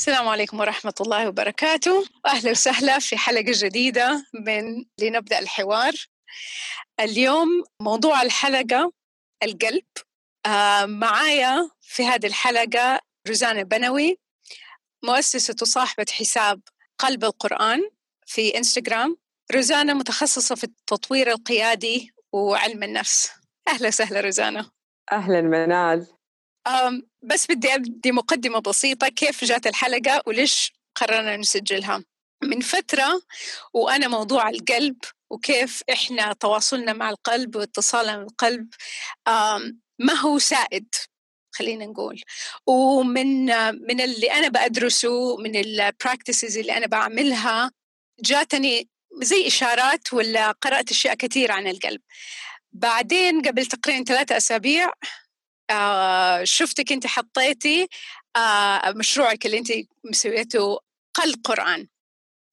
[0.00, 2.04] السلام عليكم ورحمة الله وبركاته.
[2.26, 5.92] أهلا وسهلا في حلقة جديدة من لنبدأ الحوار.
[7.00, 7.48] اليوم
[7.82, 8.92] موضوع الحلقة
[9.42, 9.84] القلب.
[10.46, 14.18] آه معايا في هذه الحلقة روزانا بنوي
[15.04, 16.60] مؤسسة وصاحبة حساب
[16.98, 17.90] قلب القرآن
[18.26, 19.16] في إنستغرام.
[19.54, 23.30] روزانا متخصصة في التطوير القيادي وعلم النفس.
[23.68, 24.70] أهلا وسهلا روزانا.
[25.12, 26.19] أهلا منال.
[27.22, 32.04] بس بدي أبدي مقدمة بسيطة كيف جات الحلقة وليش قررنا نسجلها؟
[32.42, 33.22] من فترة
[33.74, 34.96] وأنا موضوع القلب
[35.30, 38.68] وكيف إحنا تواصلنا مع القلب واتصالنا مع القلب
[39.98, 40.94] ما هو سائد
[41.52, 42.20] خلينا نقول.
[42.66, 43.46] ومن
[43.86, 47.70] من اللي أنا بدرسه من ال practices اللي أنا بعملها
[48.20, 48.88] جاتني
[49.22, 52.00] زي إشارات ولا قرأت أشياء كثير عن القلب.
[52.72, 54.92] بعدين قبل تقريبا ثلاثة أسابيع
[55.70, 57.88] آه شفتك انت حطيتي
[58.36, 59.68] آه مشروعك اللي انت
[60.04, 60.78] مسويته
[61.14, 61.88] قل قرآن.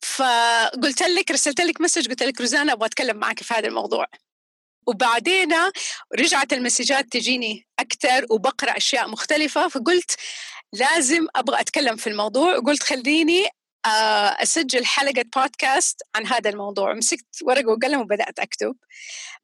[0.03, 4.05] فقلت لك رسلت لك message قلت لك روزانا أبغى أتكلم معك في هذا الموضوع.
[4.87, 5.53] وبعدين
[6.19, 10.15] رجعت المسجات تجيني أكثر وبقرأ أشياء مختلفة فقلت
[10.73, 13.47] لازم أبغى أتكلم في الموضوع وقلت خليني
[13.85, 13.89] آه،
[14.43, 16.93] أسجل حلقة بودكاست عن هذا الموضوع.
[16.93, 18.75] مسكت ورقة وقلم وبدأت أكتب.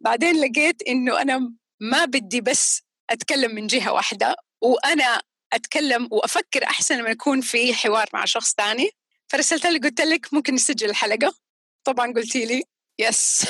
[0.01, 5.21] بعدين لقيت إنه أنا ما بدي بس أتكلم من جهة واحدة وأنا
[5.53, 8.89] أتكلم وأفكر أحسن لما يكون في حوار مع شخص ثاني.
[9.27, 11.33] فرسلت لك قلت لك ممكن نسجل الحلقة.
[11.83, 12.63] طبعا قلتي لي
[12.99, 13.45] yes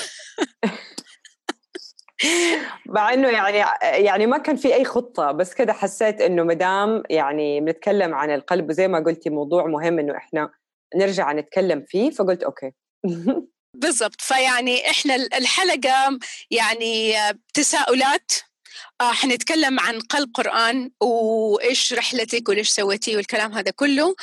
[2.85, 3.57] مع إنه يعني
[4.05, 8.69] يعني ما كان في أي خطة بس كده حسيت إنه مدام يعني بنتكلم عن القلب
[8.69, 10.49] وزي ما قلتي موضوع مهم إنه إحنا
[10.95, 12.71] نرجع نتكلم فيه فقلت okay.
[13.81, 14.21] بالضبط.
[14.21, 16.19] فيعني إحنا الحلقة
[16.51, 17.13] يعني
[17.53, 18.31] تساؤلات
[19.01, 24.15] حنتكلم عن قلب قرآن وإيش رحلتك وليش سويتي والكلام هذا كله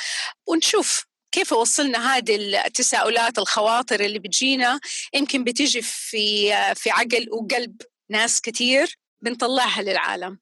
[0.47, 2.35] ونشوف كيف وصلنا هذه
[2.65, 4.79] التساؤلات الخواطر اللي بتجينا.
[5.13, 10.39] يمكن بتيجي في في عقل وقلب ناس كثير بنطلعها للعالم.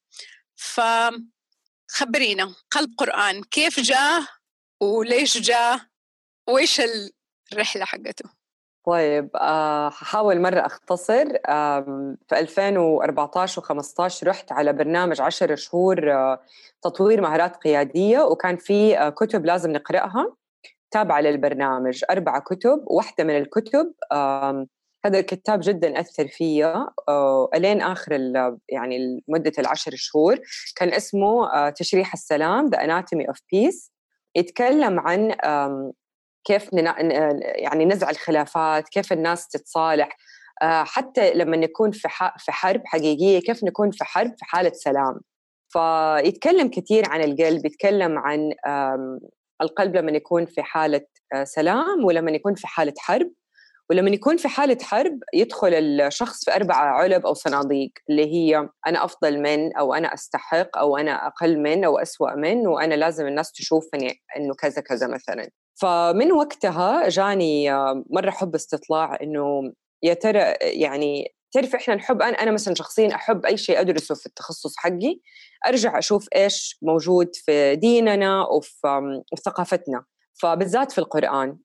[0.56, 4.24] فخبرينا قلب قرآن كيف جاء
[4.82, 5.80] وليش جاء
[6.48, 6.82] وإيش
[7.52, 8.39] الرحلة حقته؟
[8.90, 11.26] طيب آه، ححاول مرة أختصر.
[12.28, 16.42] في 2014 و15 رحت على برنامج 10 شهور آه،
[16.82, 20.36] تطوير مهارات قيادية وكان في آه، كتب لازم نقرأها
[20.92, 23.94] تابعة للبرنامج أربعة كتب واحدة من الكتب
[25.06, 26.88] هذا الكتاب جدا أثر فيا
[27.56, 28.12] ألين آخر
[28.70, 30.40] يعني مدة العشر شهور
[30.76, 33.92] كان اسمه تشريح السلام The Anatomy of Peace.
[34.36, 35.32] يتكلم عن
[36.44, 40.18] كيف يعني نزع الخلافات كيف الناس تتصالح.
[40.62, 42.08] آه، حتى لما نكون في
[42.38, 45.20] في حرب حقيقية كيف نكون في حرب في حالة سلام.
[45.70, 48.52] فيتكلم كثير عن القلب يتكلم عن
[49.62, 51.02] القلب لما يكون في حالة
[51.34, 53.32] آه، سلام ولما يكون في حالة حرب.
[53.90, 59.06] ولما يكون في حالة حرب يدخل الشخص في أربعة علب أو صناديق اللي هي أنا
[59.06, 63.52] أفضل من أو أنا أستحق أو أنا أقل من أو أسوأ من وأنا لازم الناس
[63.52, 65.50] تشوفني إنه كذا كذا مثلا.
[65.82, 67.72] فمن وقتها جاني
[68.10, 69.74] مرة حب استطلاع إنه
[70.04, 74.26] يا ترى يعني تعرف إحنا نحب أنا أنا مثلا شخصيا أحب أي شيء أدرسه في
[74.26, 75.20] التخصص حقي
[75.68, 80.06] أرجع أشوف إيش موجود في ديننا وفي ثقافتنا
[80.42, 81.58] فبالذات في القرآن.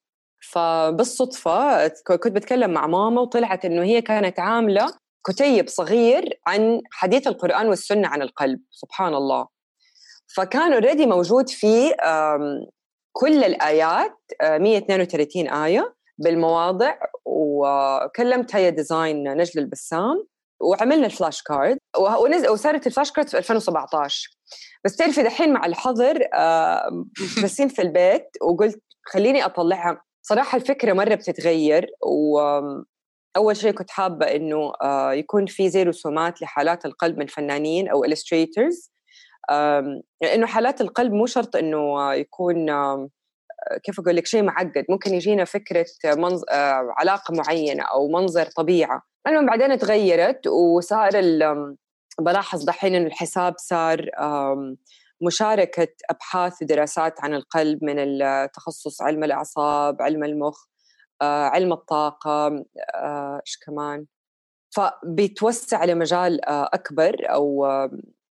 [0.52, 4.86] فبالصدفة كنت بتكلم مع ماما وطلعت إنه هي كانت عاملة
[5.26, 9.46] كتيب صغير عن حديث القرآن والسنة عن القلب سبحان الله.
[10.36, 11.96] فكان اوريدي موجود فيه
[13.16, 16.94] كل الآيات 132 آه، آية بالمواضع
[17.24, 20.26] وكلمت هي design نجل البسام
[20.60, 21.78] وعملنا ال flash card
[22.48, 24.30] وصارت ال flash cards في 2017
[24.84, 27.04] بس تعرفي دحين مع الحظر آه
[27.44, 30.02] بسين في البيت وقلت خليني أطلعها.
[30.22, 32.40] صراحة الفكرة مرة بتتغير و
[33.36, 38.06] اول شيء كنت حابة إنه آه يكون في زي رسومات لحالات القلب من فنانين أو
[38.06, 38.93] illustrators.
[40.20, 42.70] لأنه حالات القلب مو شرط إنه يكون
[43.82, 44.84] كيف أقول لك شيء معقد.
[44.88, 46.42] ممكن يجينا فكرة منظ...
[46.50, 49.02] آه، علاقة معينة أو منظر طبيعة.
[49.26, 51.10] المهم بعدين تغيرت وصار
[52.20, 54.10] بلاحظ دحين إنه الحساب صار
[55.22, 60.64] مشاركة أبحاث ودراسات عن القلب من التخصص علم الأعصاب علم المخ
[61.22, 62.64] آه، علم الطاقة
[62.94, 64.06] آه، إيش كمان.
[64.70, 67.66] فبيتوسع لمجال أكبر أو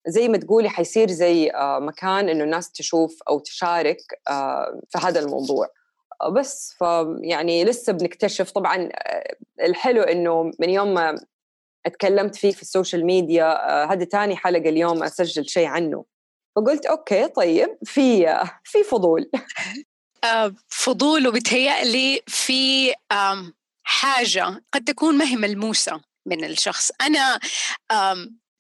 [0.07, 3.99] زي ما تقولي حيصير زي آه، مكان إنه الناس تشوف أو تشارك
[4.29, 5.69] آه، في هذا الموضوع.
[6.33, 11.15] بس فيعني لسه بنكتشف طبعا آه، الحلو إنه من يوم ما
[11.87, 16.05] اتكلمت فيه في ال social media هذا تاني حلقة اليوم أسجل شيء عنه.
[16.57, 19.31] فقلت okay طيب في في فضول.
[20.85, 22.95] فضول وبتهيألي في
[23.83, 26.91] حاجة قد تكون ما هي ملموسة من الشخص.
[27.01, 27.41] أنا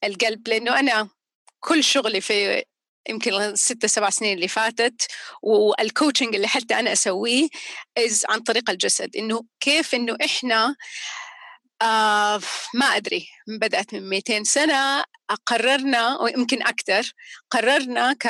[0.05, 1.09] القلب لأنه أنا
[1.61, 2.65] كل شغلي في
[3.09, 5.07] يمكن ستة سبع سنين اللي فاتت
[5.43, 7.49] والكوتشنج اللي حتى أنا أسويه
[7.99, 10.77] إز عن طريق الجسد إنه كيف إنه إحنا
[11.83, 12.41] آه
[12.75, 15.05] ما أدري بدأت من 200 سنة
[15.47, 17.13] قررنا ويمكن أكثر
[17.51, 18.25] قررنا ك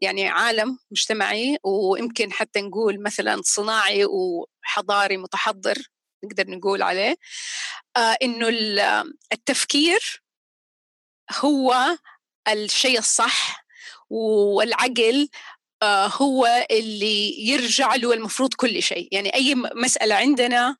[0.00, 5.76] يعني عالم مجتمعي ويمكن حتى نقول مثلا صناعي وحضاري متحضر
[6.24, 7.16] نقدر نقول عليه
[7.96, 8.48] آه إنه
[9.32, 10.22] التفكير
[11.40, 11.96] هو
[12.48, 13.64] الشيء الصح
[14.10, 15.28] والعقل
[15.82, 19.08] آه، هو اللي يرجع له المفروض كل شيء.
[19.12, 20.76] يعني أي مسألة عندنا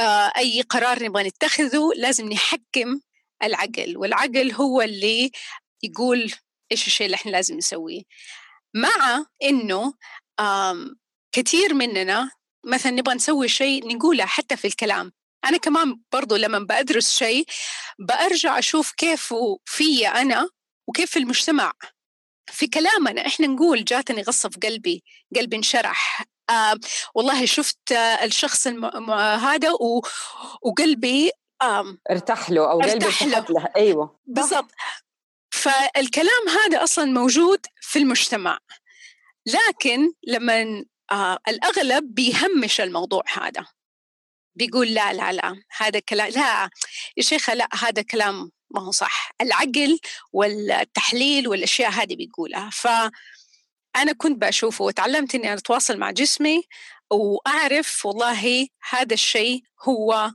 [0.00, 3.00] آه، أي قرار نبغى نتخذه لازم نحكم
[3.42, 5.30] العقل والعقل هو اللي
[5.82, 6.32] يقول
[6.72, 8.02] إيش الشيء اللي إحنا لازم نسويه.
[8.74, 9.94] مع إنه
[11.32, 12.30] كثير مننا
[12.66, 15.12] مثلا نبغى نسوي شيء نقوله حتى في الكلام.
[15.44, 17.46] أنا كمان برضو لما بدرس شيء
[17.98, 20.48] برجع أشوف كيف في أنا
[20.90, 21.72] وكيف المجتمع.
[22.46, 25.04] في كلامنا إحنا نقول جاتني غصة في قلبي
[25.36, 26.24] قلبي انشرح.
[26.50, 26.74] آه
[27.14, 29.10] والله شفت آه الشخص الم...
[29.14, 30.02] هذا و...
[30.62, 31.30] وقلبي
[31.62, 33.46] آه ارتاح له أو قلبي ارتاح له.
[33.50, 33.68] له.
[33.76, 34.20] أيوه.
[34.26, 34.70] بالضبط.
[35.50, 38.58] فالكلام هذا أصلا موجود في المجتمع.
[39.46, 43.66] لكن لما آه الأغلب بيهمش الموضوع هذا.
[44.54, 46.70] بيقول لا لا لا هذا كلام لا
[47.16, 49.98] يا شيخة لا هذا كلام ما هو صح العقل
[50.32, 52.70] والتحليل والأشياء هذه بيقولها.
[52.72, 56.62] فأنا كنت بشوفه وتعلمت إني أتواصل مع جسمي
[57.10, 60.32] وأعرف والله هذا الشيء هو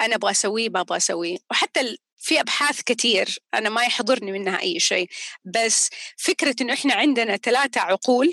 [0.00, 1.38] أنا أبغى أسويه ما أبغى أسويه.
[1.50, 5.08] وحتى في أبحاث كثير أنا ما يحضرني منها أي شيء.
[5.44, 8.32] بس فكرة إنه إحنا عندنا ثلاثة عقول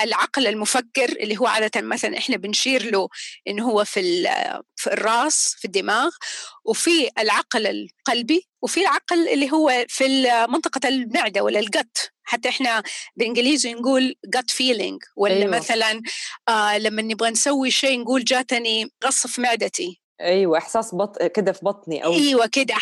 [0.00, 3.08] العقل المفكر اللي هو عادة مثلا إحنا بنشير له
[3.48, 4.22] انه هو في
[4.76, 6.10] في الرأس في الدماغ
[6.64, 12.82] وفي العقل القلبي وفي العقل اللي هو في منطقة المعدة ولا الجت حتى إحنا
[13.16, 15.56] بالانجليزي نقول gut feeling ولا أيوة.
[15.56, 16.02] مثلا
[16.48, 21.64] آه لما نبغى نسوي شيء نقول جاتني غصة في معدتي أيوه إحساس بط كده في
[21.64, 22.74] بطني أو أيوه كده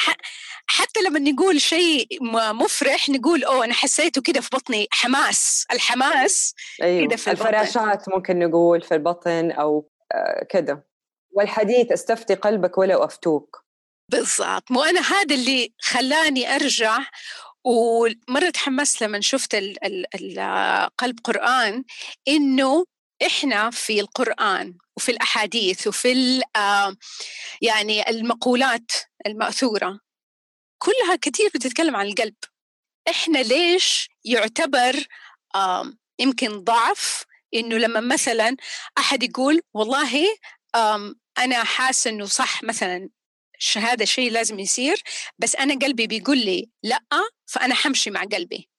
[0.67, 2.07] حتى لما نقول شيء
[2.53, 7.07] مفرح نقول أوه أنا حسيته كده في بطني حماس الحماس أيوة.
[7.07, 8.13] كده في الفراشات البطن.
[8.15, 10.87] ممكن نقول في البطن أو آه، كده
[11.31, 13.65] والحديث استفتي قلبك ولو أفتوك
[14.13, 16.99] بالضبط مو أنا هذا اللي خلاني أرجع
[17.65, 19.55] ومرة تحمست لما شفت
[20.15, 21.85] القلب قرآن
[22.29, 22.85] إنه
[23.27, 26.43] إحنا في القرآن وفي الأحاديث وفي
[27.63, 28.93] يعني المقولات
[29.27, 30.01] المأثورة.
[30.79, 32.35] كلها كثير بتتكلم عن القلب.
[33.09, 35.07] إحنا ليش يعتبر
[36.19, 37.25] يمكن ضعف
[37.55, 38.57] إنه لما مثلا
[38.99, 40.27] أحد يقول والله
[41.39, 43.11] أنا حاسه إنه صح مثلا
[43.77, 45.03] هذا الشيء لازم يصير
[45.39, 47.01] بس أنا قلبي بيقول لي لأ
[47.47, 48.71] فأنا حمشي مع قلبي.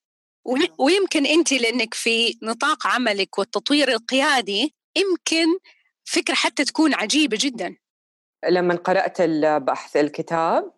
[0.80, 5.48] ويمكن أنت لأنك في نطاق عملك والتطوير القيادي يمكن
[6.08, 7.76] فكرة حتى تكون عجيبة جدا.
[8.50, 10.72] لما قرأت البحث الكتاب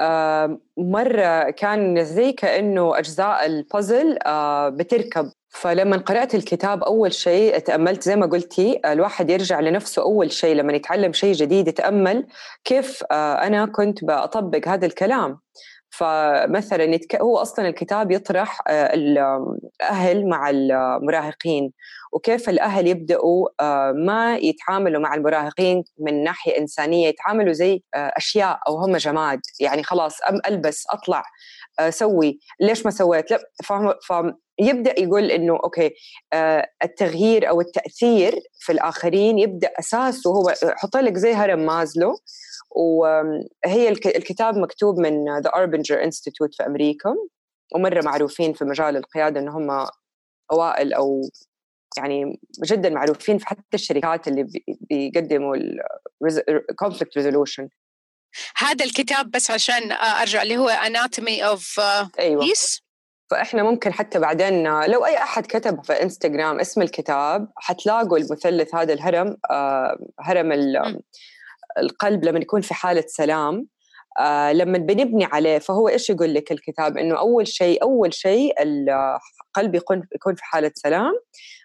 [0.00, 5.32] آه مرة كان زي كأنه أجزاء البازل آه بتركب.
[5.50, 10.72] فلما قرأت الكتاب أول شيء تأملت زي ما قلتي الواحد يرجع لنفسه أول شيء لما
[10.72, 12.26] يتعلم شيء جديد يتأمل
[12.64, 15.38] كيف آه أنا كنت بطبق هذا الكلام.
[15.90, 16.98] فمثلا.
[17.20, 21.72] هو أصلا الكتاب يطرح آه، الأهل مع المراهقين
[22.12, 28.60] وكيف الأهل يبدأوا آه، ما يتعاملوا مع المراهقين من ناحية إنسانية يتعاملوا زي آه، أشياء
[28.68, 31.22] أو هم جماد يعني خلاص أم ألبس أطلع
[31.88, 33.38] سوي ليش ما سويت لا
[34.60, 35.90] يبدأ يقول إنه okay
[36.84, 42.18] التغيير أو التأثير في الآخرين يبدأ أساسه هو يحط لك زي هرم ماسلو
[42.70, 47.14] وهي الكتاب مكتوب من The Arbinger Institute في أمريكا
[47.74, 49.86] ومرة معروفين في مجال القيادة إن هم
[50.52, 51.22] أوائل أو
[51.96, 54.46] يعني جدا معروفين في حتى الشركات اللي
[54.90, 55.56] بيقدموا
[56.70, 57.68] ال conflict resolution
[58.56, 61.80] هذا الكتاب بس عشان أرجع اللي هو Anatomy of
[62.18, 62.87] Peace
[63.30, 68.92] فإحنا ممكن حتى بعدين لو أي أحد كتب في إنستغرام اسم الكتاب حتلاقوا المثلث هذا
[68.92, 70.52] الهرم آه، هرم
[71.78, 73.66] القلب لما يكون في حالة سلام
[74.18, 79.74] آه لما بنبني عليه فهو إيش يقول لك الكتاب؟ إنه أول شيء أول شيء القلب
[79.74, 81.12] يكون يكون في حالة سلام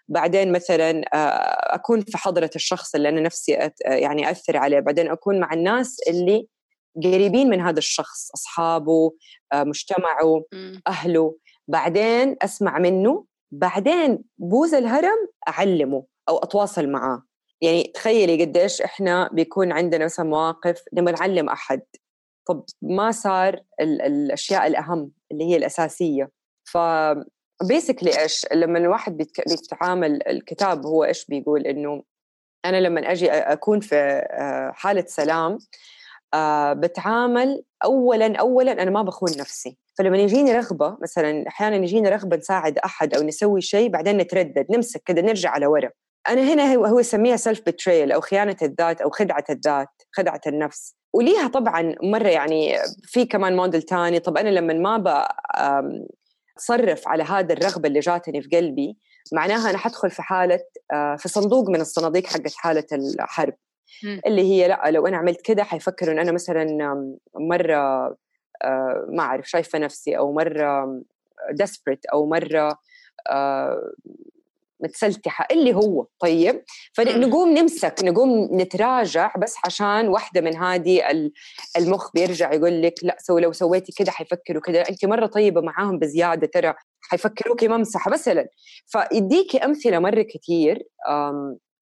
[0.08, 5.10] بعدين مثلا آه أكون في حضرة الشخص اللي أنا نفسي أت يعني أثر عليه بعدين
[5.10, 6.46] أكون مع الناس اللي
[7.04, 9.12] قريبين من هذا الشخص أصحابه
[9.52, 10.44] آه مجتمعه
[10.88, 11.36] أهله.
[11.68, 17.22] بعدين أسمع منه بعدين بوز الهرم أعلمه أو أتواصل معاه.
[17.60, 21.82] يعني تخيلي قديش إحنا بيكون عندنا مثلا مواقف لما نعلم أحد.
[22.46, 26.30] طب ما صار ال الأشياء الأهم اللي هي الأساسية.
[26.64, 26.78] ف
[27.68, 32.02] بيسكلي إيش؟ لما الواحد بيتعامل الكتاب هو إيش بيقول؟ إنه
[32.64, 33.96] أنا لما أجي أكون في
[34.30, 35.58] آه، حالة سلام
[36.34, 39.78] آه، بتعامل اولا اولا أنا ما بخون نفسي.
[39.98, 45.02] فلما يجيني رغبة مثلا أحيانا يجيني رغبة نساعد أحد أو نسوي شيء بعدين نتردد نمسك
[45.04, 45.90] كذا نرجع على ورا.
[46.28, 50.96] أنا هنا هو يسميها سيلف بتريل أو خيانة الذات أو خدعة الذات خدعة النفس.
[51.14, 54.18] وليها طبعا مرة يعني في كمان موديل تاني.
[54.18, 55.28] طب أنا لما ما
[56.56, 58.98] أتصرف على هذا الرغبة اللي جاتني في قلبي
[59.32, 60.60] معناها أنا حدخل في حالة
[60.92, 63.54] آه، في صندوق من الصناديق حقت حالة الحرب.
[64.26, 66.64] اللي هي لأ لو أنا عملت كده حيفكروا إن أنا مثلا
[67.34, 68.16] مرة
[68.62, 71.02] آه، ما أعرف شايفة نفسي أو مرة
[71.52, 72.78] desperate أو مرة
[73.30, 73.92] آه،
[74.80, 81.02] متسلتحة اللي هو طيب؟ فنقوم نمسك نقوم نتراجع بس عشان واحدة من هذه
[81.76, 85.98] المخ بيرجع يقول لك لأ so لو سويتي كده حيفكروا كده انت مرة طيبة معاهم
[85.98, 88.48] بزيادة ترى حيفكروكي ممسحة مثلا.
[88.86, 90.82] فيديكي أمثلة مرة كثير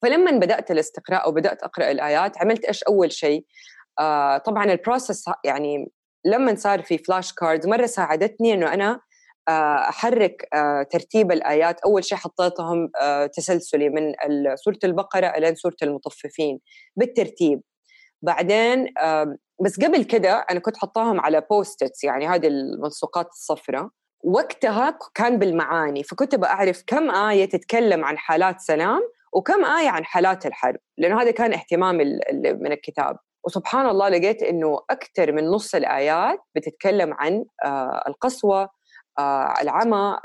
[0.02, 3.44] فلما بدأت الاستقراء وبدأت أقرأ الآيات عملت إيش أول شيء؟
[3.99, 5.92] آه، طبعا ال process يعني
[6.25, 9.00] لما صار في flash cards مرة ساعدتني إنه أنا
[9.49, 11.80] آه، أحرك آه، ترتيب الآيات.
[11.80, 14.12] أول شيء حطيتهم آه، تسلسلي من
[14.54, 16.61] سورة البقرة إلى سورة المطففين
[16.97, 17.61] بالترتيب.
[18.23, 18.87] بعدين
[19.64, 23.88] بس قبل كده أنا كنت حطاهم على Post-its يعني هذه الملصقات الصفراء
[24.25, 30.46] وقتها كان بالمعاني فكنت بعرف كم آية تتكلم عن حالات سلام وكم آية عن حالات
[30.46, 33.16] الحرب لأنه هذا كان اهتمامي من الكتاب.
[33.44, 37.44] وسبحان الله لقيت إنه أكثر من نص الآيات بتتكلم عن
[38.08, 38.70] القسوة
[39.18, 40.18] آه، العمى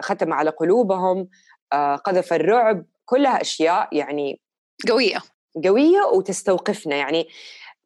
[0.00, 1.28] ختم على قلوبهم
[1.72, 4.40] آه، قذف الرعب كلها أشياء يعني
[4.88, 5.18] قوية.
[5.64, 7.28] قوية وتستوقفنا يعني.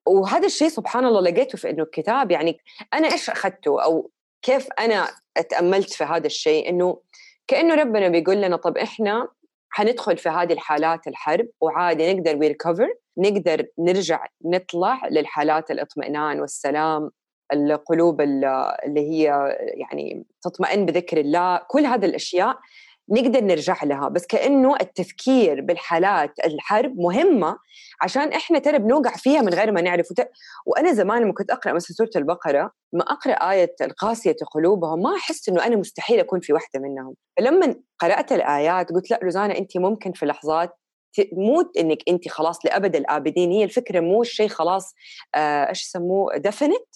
[0.07, 2.59] وهذا الشيء سبحان الله لقيته في إنه الكتاب يعني
[2.95, 4.11] أنا إيش أخذته؟ أو
[4.43, 7.01] كيف أنا اتأملت في هذا الشيء؟ إنه
[7.47, 9.29] كأنه ربنا بيقول لنا طب إحنا
[9.75, 12.89] حندخل في هذه الحالات الحرب وعادي نقدر ويركفر
[13.19, 17.11] نقدر نرجع نطلع للحالات الاطمئنان والسلام
[17.53, 19.25] القلوب اللي هي
[19.75, 22.59] يعني تطمئن بذكر الله كل هذه الأشياء
[23.13, 24.09] نقدر نرجع لها.
[24.09, 27.59] بس كأنه التفكير بالحالات الحرب مهمة
[28.03, 30.11] عشان إحنا ترى بنوقع فيها من غير ما نعرف.
[30.11, 30.29] وت...
[30.67, 35.49] وأنا زمان لما كنت أقرأ مثلا سورة البقرة ما أقرأ آية القاسية قلوبهم ما أحس
[35.49, 37.15] إنه أنا مستحيل أكون في واحدة منهم.
[37.37, 40.79] فلما قرأت الآيات قلت لا روزانا أنت ممكن في لحظات
[41.33, 43.51] مو إنك أنت خلاص لأبد الآبدين.
[43.51, 44.95] هي الفكرة مو الشيء خلاص
[45.35, 46.87] آه، إيش يسموه؟ دفنت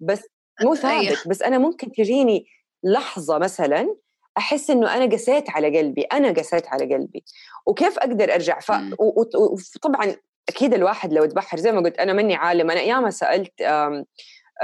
[0.00, 0.22] بس
[0.62, 0.74] مو.
[0.74, 1.28] ثابت.
[1.28, 2.46] بس أنا ممكن تجيني
[2.84, 3.96] لحظة مثلا
[4.38, 7.24] أحس إنه أنا قسيت على قلبي أنا قسيت على قلبي.
[7.66, 8.72] وكيف أقدر أرجع؟ ف...
[8.98, 10.14] وطبعا
[10.48, 12.70] أكيد الواحد لو تبحر زي ما قلت أنا مني عالم.
[12.70, 13.62] أنا أيام سألت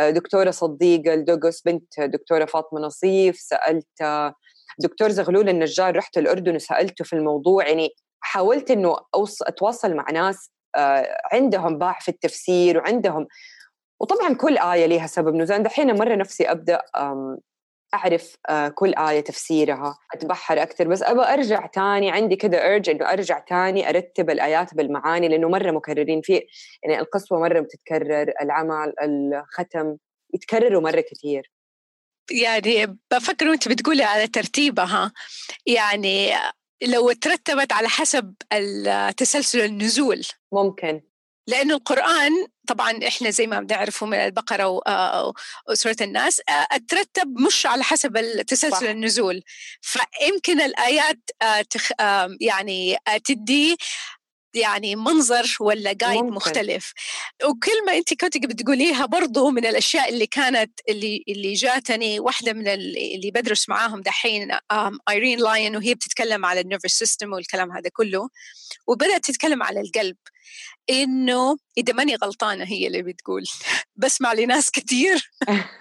[0.01, 4.35] دكتورة صديقة الدوغوس بنت دكتورة فاطمة نصيف سألت آه،
[4.79, 7.91] دكتور زغلول النجار رحت الأردن وسألته في الموضوع يعني
[8.21, 9.43] حاولت إنه أوص...
[9.43, 13.27] أتواصل مع ناس آه، عندهم باع في التفسير وعندهم
[14.01, 15.35] وطبعا كل آية لها سبب.
[15.35, 16.83] نزول دحين مرة نفسي أبدأ
[17.95, 23.13] أعرف آه، كل آية تفسيرها أتبحر أكثر بس أبغى أرجع تاني عندي كذا أرج إنه
[23.13, 26.47] أرجع تاني أرتب الآيات بالمعاني لأنه مرة مكررين في
[26.83, 29.97] يعني القسوة مرة بتتكرر العمل الختم
[30.35, 31.51] يتكرروا مرة كثير.
[32.31, 35.13] يعني بفكر وأنت بتقولي على ترتيبها
[35.67, 36.33] يعني
[36.83, 38.35] لو ترتبت على حسب
[39.17, 40.23] تسلسل النزول.
[40.53, 41.01] ممكن.
[41.49, 44.81] لأنه القرآن طبعا إحنا زي ما بنعرفه من البقرة
[45.69, 46.41] وسورة الناس
[46.89, 49.43] ترتب مش على حسب تسلسل النزول.
[49.81, 51.19] فيمكن الآيات
[51.71, 51.91] تخ
[52.41, 53.77] يعني تدي
[54.57, 56.93] يعني منظر ولا جايد مختلف.
[57.45, 63.31] وكلمة أنت كنت بتقوليها برضو من الأشياء اللي كانت اللي اللي جاتني واحدة من اللي
[63.35, 64.49] بدرس معاهم دحين
[65.09, 68.29] Irene Lyon وهي بتتكلم على ال nervous system والكلام هذا كله.
[68.87, 70.17] وبدأت تتكلم على القلب.
[70.91, 73.45] إنه إذا ماني غلطانة هي اللي بتقول.
[73.97, 75.31] بسمع لناس كثير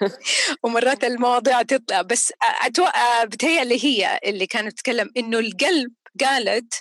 [0.64, 2.02] ومرات المواضيع تطلع.
[2.02, 2.34] بس
[2.66, 6.74] أتوقع بتهيألي هي اللي كانت تتكلم إنه القلب قالت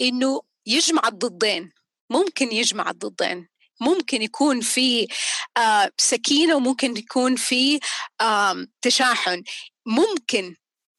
[0.00, 1.72] إنه يجمع الضدين
[2.10, 3.48] ممكن يجمع الضدين
[3.80, 5.06] ممكن يكون في
[5.56, 7.80] آه سكينة وممكن يكون في
[8.20, 9.42] آه تشاحن.
[9.86, 10.56] ممكن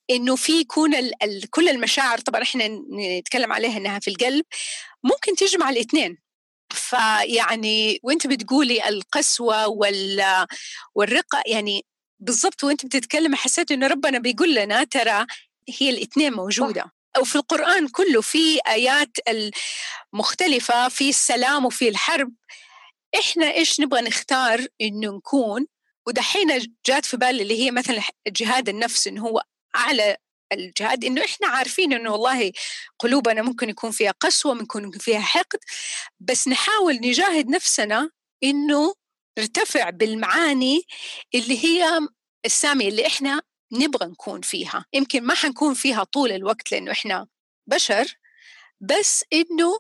[0.10, 0.92] إنه في يكون
[1.50, 2.68] كل المشاعر طبعا إحنا
[3.20, 4.46] نتكلم عليها إنها في القلب
[5.04, 6.18] ممكن تجمع الاثنين.
[6.74, 10.46] فيعني وأنت بتقولي القسوة وال
[10.96, 11.86] والرقة يعني
[12.20, 15.26] بالضبط وأنت بتتكلم حسيت إنه ربنا بيقول لنا ترى
[15.80, 16.97] هي الاثنين موجودة.
[17.18, 19.10] أو في القرآن كله في آيات
[20.14, 22.34] المختلفة في السلام وفي الحرب.
[23.20, 25.68] إحنا إيش نبغى نختار إنه نكون؟
[26.08, 29.42] ودحين جات في بالي اللي هي مثلا جهاد النفس إنه هو
[29.76, 30.18] أعلى
[30.54, 32.52] الجهاد إنه إحنا عارفين إنه والله
[33.00, 35.60] قلوبنا ممكن يكون فيها قسوة ممكن يكون فيها حقد.
[36.20, 38.10] بس نحاول نجاهد نفسنا
[38.44, 38.94] إنه
[39.40, 40.82] نرتفع بالمعاني
[41.36, 42.00] اللي هي
[42.46, 44.86] السامية اللي إحنا نبغى نكون فيها.
[44.94, 47.28] يمكن ما حنكون فيها طول الوقت لأنه إحنا
[47.68, 48.18] بشر
[48.82, 49.80] بس إنه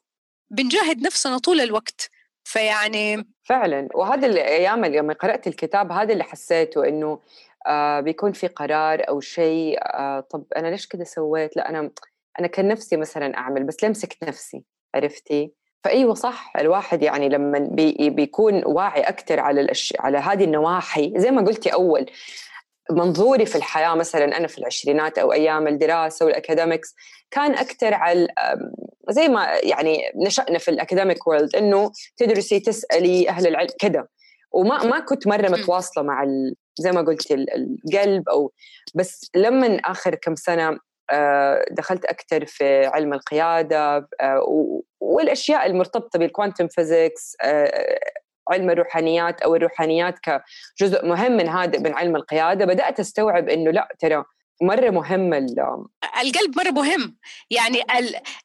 [0.49, 2.09] بنجاهد نفسنا طول الوقت.
[2.43, 3.87] فيعني فعلا.
[3.95, 7.19] وهذا الأيام لما قرأت الكتاب هذا اللي حسيته إنه
[7.67, 11.91] آه بيكون في قرار أو شيء آه طب أنا ليش كده سويت؟ لا أنا
[12.39, 14.63] أنا كان نفسي مثلا أعمل بس ليه مسكت نفسي
[14.95, 15.53] عرفتي؟
[15.83, 19.93] فإيوه صح الواحد يعني لما بي بيكون واعي أكثر على الأش...
[19.99, 22.05] على هذه النواحي زي ما قلتي أول
[22.91, 26.95] منظوري في الحياة مثلا أنا في العشرينات أو أيام الدراسة وال academics
[27.31, 28.27] كان أكثر على
[29.09, 34.07] زي ما يعني نشأنا في ال academic world إنه تدرسي تسألي أهل العلم كذا
[34.51, 36.25] وما ما كنت مرة متواصلة مع
[36.79, 38.51] زي ما قلتي القلب أو
[38.95, 40.79] بس لما آخر كم سنة
[41.11, 47.99] آه، دخلت أكثر في علم القيادة آه، والأشياء المرتبطة بال quantum physics آه،
[48.51, 53.87] علم الروحانيات أو الروحانيات كجزء مهم من هذا من علم القيادة بدأت أستوعب إنه لا
[53.99, 54.23] ترى
[54.61, 55.33] مرة مهم
[56.21, 57.17] القلب مرة مهم.
[57.49, 57.81] يعني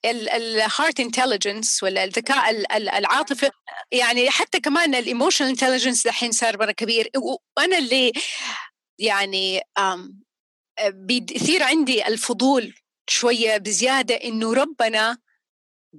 [0.05, 3.51] ال heart intelligence ولا الذكاء العاطفي
[3.93, 7.11] يعني حتى كمان ال emotional intelligence دحين صار مرة كبير.
[7.57, 8.12] وأنا اللي
[8.99, 9.61] يعني
[10.88, 12.75] بيثير عندي الفضول
[13.09, 15.19] شوية بزيادة إنه ربنا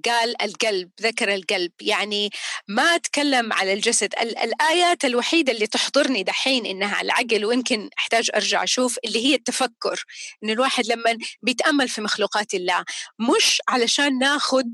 [0.04, 1.72] قال القلب ذكر القلب.
[1.80, 2.30] يعني
[2.68, 8.98] ما تكلم على الجسد الآيات الوحيدة اللي تحضرني دحين إنها العقل ويمكن أحتاج أرجع أشوف
[9.04, 10.04] اللي هي التفكر.
[10.44, 12.84] إن الواحد لما بيتأمل في مخلوقات الله
[13.18, 14.64] مش علشان ناخذ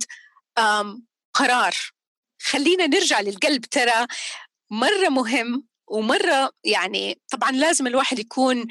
[1.34, 1.74] قرار.
[2.42, 4.06] خلينا نرجع للقلب ترى
[4.70, 8.66] مرة مهم ومرة يعني طبعا لازم الواحد يكون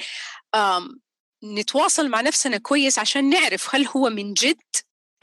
[1.43, 4.61] نتواصل مع نفسنا كويس عشان نعرف هل هو من جد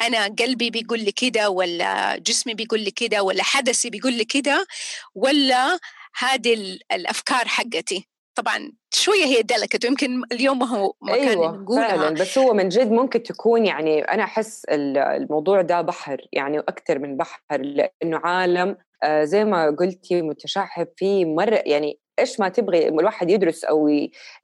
[0.01, 4.67] أنا قلبي بيقول لي كده ولا جسمي بيقول لي كده ولا حدثي بيقول لي كده
[5.15, 5.79] ولا
[6.19, 8.09] هذه الأفكار حقتي.
[8.35, 11.89] طبعا شوية هي دلكت ويمكن اليوم ما هو مكان أيوة نقولها.
[11.89, 12.11] فعلا.
[12.11, 17.17] بس هو من جد ممكن تكون يعني أنا أحس الموضوع ده بحر يعني أكثر من
[17.17, 23.31] بحر لأنه عالم آه، زي ما قلتي متشعب فيه مرة يعني إيش ما تبغي الواحد
[23.31, 23.89] يدرس أو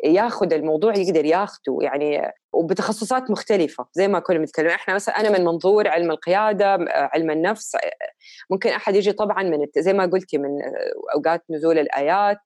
[0.05, 4.67] ياخذ الموضوع يقدر ياخذه يعني وبتخصصات مختلفة زي ما كنا بنتكلم.
[4.67, 7.77] إحنا مثلا أنا من منظور علم القيادة علم النفس
[8.51, 10.51] ممكن أحد يجي طبعا من زي ما قلتي من
[11.15, 12.39] أوقات نزول الآيات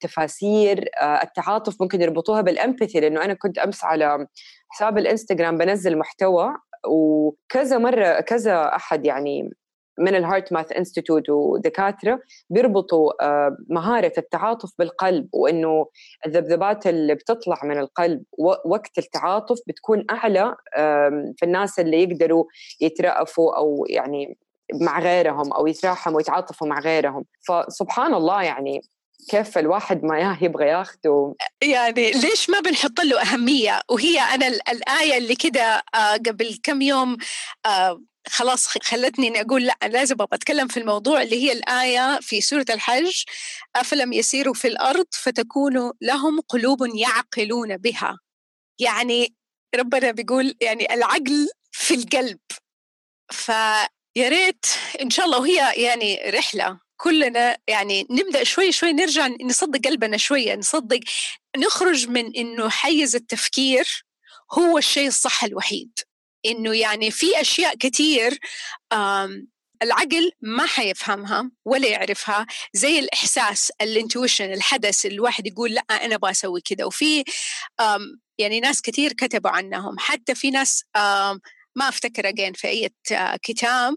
[0.00, 4.26] تفاسير التعاطف ممكن يربطوها بال empathy لأنه أنا كنت أمس على
[4.68, 6.54] حساب الإنستغرام بنزل محتوى
[6.88, 9.50] وكذا مرة كذا أحد يعني
[9.98, 15.86] من ال HeartMath Institute ودكاترة بيربطوا آه، مهارة التعاطف بالقلب وإنه
[16.26, 18.22] الذبذبات اللي بتطلع من القلب
[18.64, 20.56] وقت التعاطف بتكون أعلى
[21.36, 22.44] في الناس اللي يقدروا
[22.80, 24.38] يترأفوا أو يعني
[24.74, 27.24] مع غيرهم أو يتراحموا ويتعاطفوا مع غيرهم.
[27.48, 28.80] فسبحان الله يعني
[29.30, 31.34] كيف الواحد ما ياه يبغى ياخده.
[31.62, 37.16] يعني ليش ما بنحط له أهمية؟ وهي أنا الآية اللي كده آه، قبل كم يوم
[37.66, 42.66] آه، خلاص خلتني أقول لا لازم أبغى أتكلم في الموضوع اللي هي الآية في سورة
[42.70, 43.22] الحج
[43.76, 48.18] أفلم يسيروا في الأرض فتكون لهم قلوب يعقلون بها.
[48.80, 49.34] يعني
[49.76, 52.38] ربنا بيقول يعني العقل في القلب.
[53.32, 53.88] فيا
[54.28, 54.66] ريت
[55.02, 60.54] إن شاء الله وهي يعني رحلة كلنا يعني نبدأ شوي شوي نرجع نصدق قلبنا شوية
[60.56, 61.00] نصدق
[61.58, 64.04] نخرج من إنه حيز التفكير
[64.52, 65.92] هو الشيء الصح الوحيد.
[66.46, 68.38] إنه يعني في أشياء كثير
[69.82, 76.60] العقل ما حيفهمها ولا يعرفها زي الإحساس الإنتويشن الحدث الواحد يقول لأ أنا أبغى أسوي
[76.60, 77.24] كذا وفي
[78.38, 79.98] يعني ناس كثير كتبوا عنهم.
[79.98, 80.84] حتى في ناس
[81.76, 82.90] ما أفتكر again في أي
[83.42, 83.96] كتاب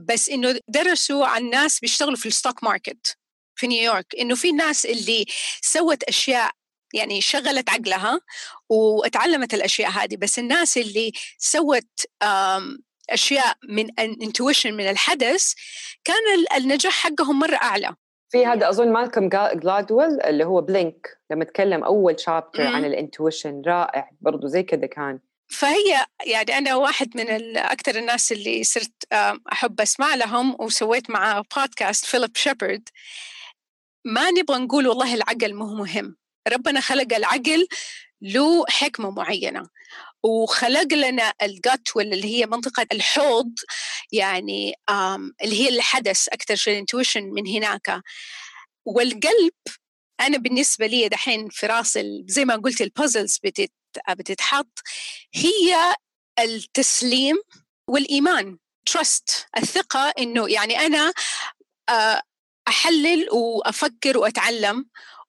[0.00, 3.16] بس إنه درسوا عن ناس بيشتغلوا في ال stock market
[3.56, 4.06] في نيويورك.
[4.20, 5.26] إنه في ناس اللي
[5.62, 6.50] سوت أشياء
[6.94, 8.20] يعني شغلت عقلها
[8.68, 10.16] وتعلمت الأشياء هذه.
[10.16, 12.04] بس الناس اللي سوت
[13.10, 15.52] أشياء من ال intuition من الحدس
[16.04, 16.16] كان
[16.56, 17.94] النجاح حقهم مرة أعلى.
[18.30, 23.62] في هذا أظن Malcolm Gladwell اللي هو Blink لما تكلم أول chapter عن ال intuition
[23.66, 25.18] رائع برضو زي كذا كان.
[25.50, 28.92] فهي يعني أنا واحد من أكثر الناس اللي صرت
[29.52, 32.88] أحب أسمع لهم وسويت معاه بودكاست Philip Shepherd
[34.04, 36.16] ما نبغى نقول والله العقل مو مهم.
[36.48, 37.68] ربنا خلق العقل
[38.22, 39.68] له حكمة معينة.
[40.22, 43.54] وخلق لنا ال gut اللي هي منطقة الحوض
[44.12, 44.74] يعني
[45.42, 48.02] اللي هي الحدس أكثر شيء ال intuition من هناك.
[48.86, 49.52] والقلب
[50.20, 53.38] أنا بالنسبة لي دحين في رأس زي ما قلت البازلز
[54.10, 54.78] بتتحط.
[55.34, 55.94] هي
[56.38, 57.36] التسليم
[57.88, 61.12] والإيمان تراست الثقة إنه يعني أنا
[62.68, 64.88] أحلل وأفكر وأتعلم.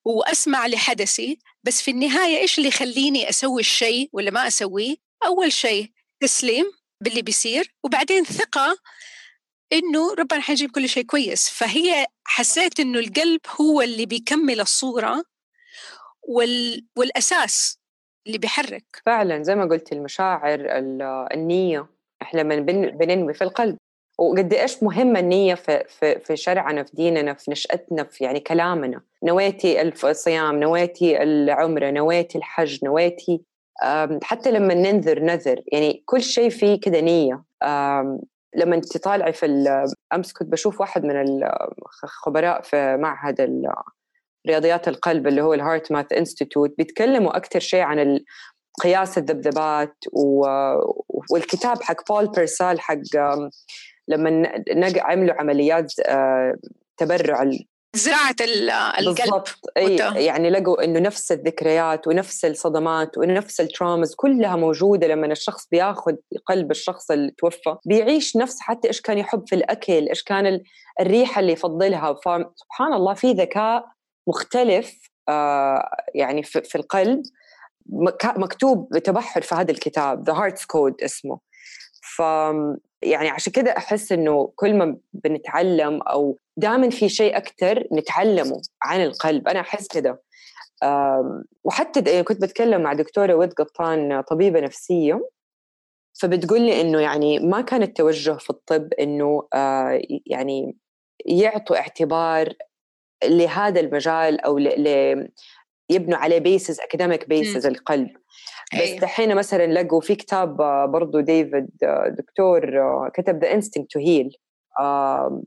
[0.10, 4.96] وأسمع لحدثي بس في النهاية إيش اللي يخليني أسوي الشيء ولا ما أسويه؟
[5.26, 6.66] أول شيء تسليم
[7.04, 8.78] باللي بيصير وبعدين ثقة
[9.74, 11.50] إنه ربنا حيجيب كل شيء كويس.
[11.50, 15.24] فهي حسيت إنه القلب هو اللي بيكمل الصورة
[16.28, 16.88] وال...
[16.98, 17.80] والأساس
[18.28, 19.02] اللي بيحرك.
[19.06, 20.60] فعلا زي ما قلت المشاعر
[21.34, 21.88] النية
[22.22, 22.56] إحنا لما
[22.90, 23.78] بننوي في القلب.
[24.20, 29.02] وقد إيش مهمة النية في في في شرعنا في ديننا في نشأتنا في يعني كلامنا.
[29.24, 33.42] نويتي الصيام نويتي العمرة نويتي الحج نويتي
[34.24, 35.62] حتى لما ننذر نذر.
[35.72, 37.44] يعني كل شيء فيه كده نية.
[38.56, 39.46] لما تطالعي في
[40.14, 41.46] أمس كنت بشوف واحد من
[42.04, 43.64] الخبراء في معهد
[44.48, 48.20] رياضيات القلب اللي هو ال HeartMath Institute بيتكلموا أكثر شيء عن
[48.84, 49.96] قياس الذبذبات
[51.32, 53.02] والكتاب حق Paul Pearsall حق
[54.10, 54.52] لما
[54.98, 56.56] عملوا عمليات آه،
[56.98, 57.52] تبرع
[57.96, 58.36] زراعة
[59.00, 59.44] القلب
[59.78, 59.96] أي
[60.26, 66.16] يعني لقوا إنه نفس الذكريات ونفس الصدمات ونفس ال traumas كلها موجودة لما الشخص بياخذ
[66.46, 70.62] قلب الشخص اللي توفى بيعيش نفس حتى إيش كان يحب في الأكل إيش كان
[71.00, 72.14] الريحة اللي يفضلها.
[72.14, 73.86] فسبحان الله في ذكاء
[74.28, 77.22] مختلف آه يعني في, في القلب
[78.24, 81.40] مكتوب بتبحر في هذا الكتاب The Heart's Code اسمه.
[82.20, 82.22] ف
[83.02, 89.04] يعني عشان كده أحس إنه كل ما بنتعلم أو دائما في شيء أكثر نتعلمه عن
[89.04, 89.48] القلب.
[89.48, 90.22] أنا أحس كده.
[91.64, 95.30] وحتى يعني كنت بتكلم مع دكتورة ود قطان طبيبة نفسية
[96.22, 100.78] فبتقول لي إنه يعني ما كان التوجه في الطب إنه آه، يعني
[101.26, 102.54] يعطوا اعتبار
[103.24, 104.58] لهذا المجال أو
[105.90, 108.10] يبنوا عليه basis academic basis القلب.
[108.74, 109.00] بس أيوه.
[109.00, 110.58] دحين مثلا لقوا في كتاب
[110.92, 111.70] برضو ديفيد
[112.18, 112.62] دكتور
[113.14, 114.30] كتب The Instinct to Heal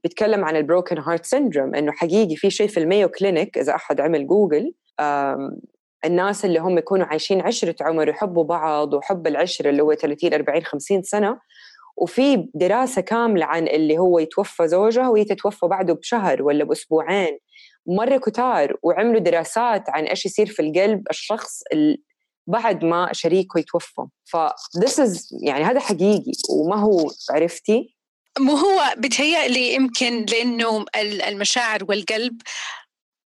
[0.03, 3.75] بيتكلم عن ال broken heart syndrome إنه حقيقي في شيء في ال Mayo Clinic إذا
[3.75, 4.75] أحد عمل جوجل
[6.05, 10.63] الناس اللي هم يكونوا عايشين عشرة عمر يحبوا بعض وحب العشرة اللي هو 30 40
[10.65, 11.39] 50 سنة
[11.97, 17.39] وفي دراسة كاملة عن اللي هو يتوفى زوجها وهي تتوفى بعده بشهر ولا بأسبوعين.
[17.87, 21.61] مرة كتار وعملوا دراسات عن إيش يصير في القلب الشخص
[22.47, 24.03] بعد ما شريكه يتوفى.
[24.25, 24.37] ف
[25.01, 27.97] is يعني هذا حقيقي وما هو عرفتي.
[28.39, 30.85] مو هو بتهيألي يمكن لأنه
[31.29, 32.43] المشاعر والقلب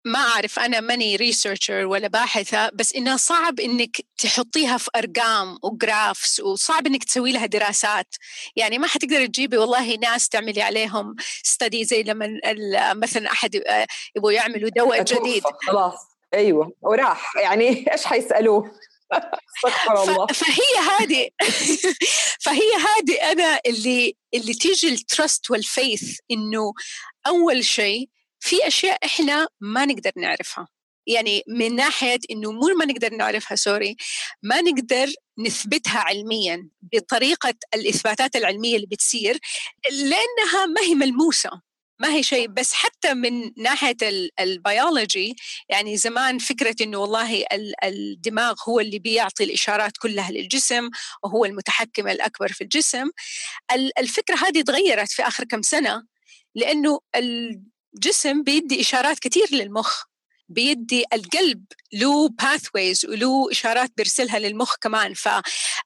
[0.05, 5.74] ما أعرف أنا ماني researcher ولا باحثة بس إنها صعب إنك تحطيها في أرقام و
[5.74, 8.15] graphs وصعب إنك تسوي لها دراسات.
[8.55, 12.39] يعني ما حتقدر تجيبي والله ناس تعملي عليهم study زي لما
[12.93, 13.61] مثلا أحد
[14.15, 15.43] يبغوا يعملوا دواء جديد.
[15.67, 15.99] خلاص.
[16.33, 16.73] أيوه.
[16.81, 17.35] وراح.
[17.35, 18.71] يعني إيش حيسألوه؟
[19.55, 20.25] استغفر الله.
[20.27, 21.29] فهي هذه
[22.45, 26.73] فهي هذه أنا اللي اللي تيجي ال trust وال faith إنه
[27.27, 28.09] أول شيء
[28.45, 30.67] في أشياء إحنا ما نقدر نعرفها.
[31.07, 33.95] يعني من ناحية إنه مو ما نقدر نعرفها sorry
[34.43, 35.07] ما نقدر
[35.39, 39.39] نثبتها علميا بطريقة الإثباتات العلمية اللي بتصير
[39.91, 41.49] لأنها ما هي ملموسة
[41.99, 42.47] ما هي شيء.
[42.47, 43.97] بس حتى من ناحية
[44.39, 45.35] البيولوجي
[45.69, 47.45] يعني زمان فكرة إنه والله
[47.83, 50.89] الدماغ هو اللي بيعطي الإشارات كلها للجسم
[51.23, 53.09] وهو المتحكم الأكبر في الجسم
[53.99, 56.03] الفكرة هذه تغيرت في آخر كم سنة
[56.55, 56.99] لأنه
[57.95, 60.03] الجسم بيدي إشارات كثير للمخ.
[60.49, 65.13] بيدي القلب له باثويز وله إشارات بيرسلها للمخ كمان.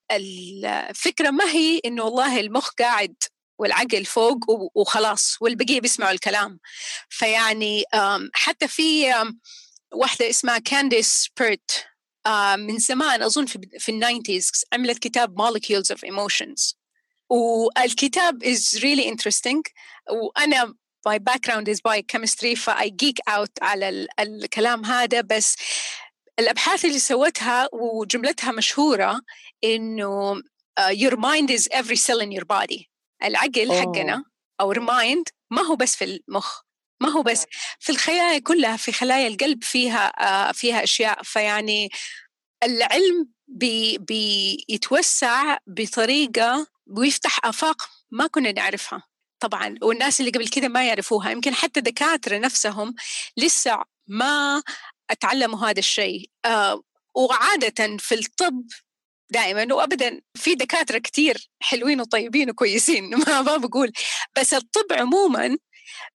[0.07, 3.15] فالفكرة ما هي إنه والله المخ قاعد
[3.59, 4.37] والعقل فوق
[4.75, 6.59] وخلاص والبقية بيسمعوا الكلام.
[7.09, 7.83] فيعني
[8.33, 9.13] حتى في
[9.93, 11.85] واحدة اسمها كانديس بيرت
[12.57, 16.73] من زمان أظن في في ال nineties عملت كتاب molecules of emotions.
[17.29, 19.61] والكتاب is really interesting.
[20.09, 20.75] وأنا
[21.07, 25.21] my background is biochemistry ف I geek out على الكلام هذا.
[25.21, 25.55] بس
[26.39, 29.21] الأبحاث اللي سوتها وجملتها مشهورة
[29.63, 30.41] إنه
[30.79, 32.85] uh, your mind is every cell in your body.
[33.23, 34.23] العقل حقنا
[34.61, 36.61] أو ال mind ما هو بس في المخ
[37.01, 37.45] ما هو بس
[37.79, 41.23] في الخلايا كلها في خلايا القلب فيها uh, فيها أشياء.
[41.23, 41.89] فيعني
[42.63, 49.08] العلم بي بيتوسع بطريقة ويفتح آفاق ما كنا نعرفها.
[49.39, 52.95] طبعا والناس اللي قبل كده ما يعرفوها يمكن حتى دكاترة نفسهم
[53.37, 54.63] لسه ما
[55.09, 56.29] اتعلموا هذا الشيء.
[56.45, 56.83] آه
[57.15, 58.63] وعادة في الطب
[59.31, 63.91] دائما وابدا في دكاترة كثير حلوين وطيبين وكويسين ما بقول.
[64.37, 65.57] بس الطب عموما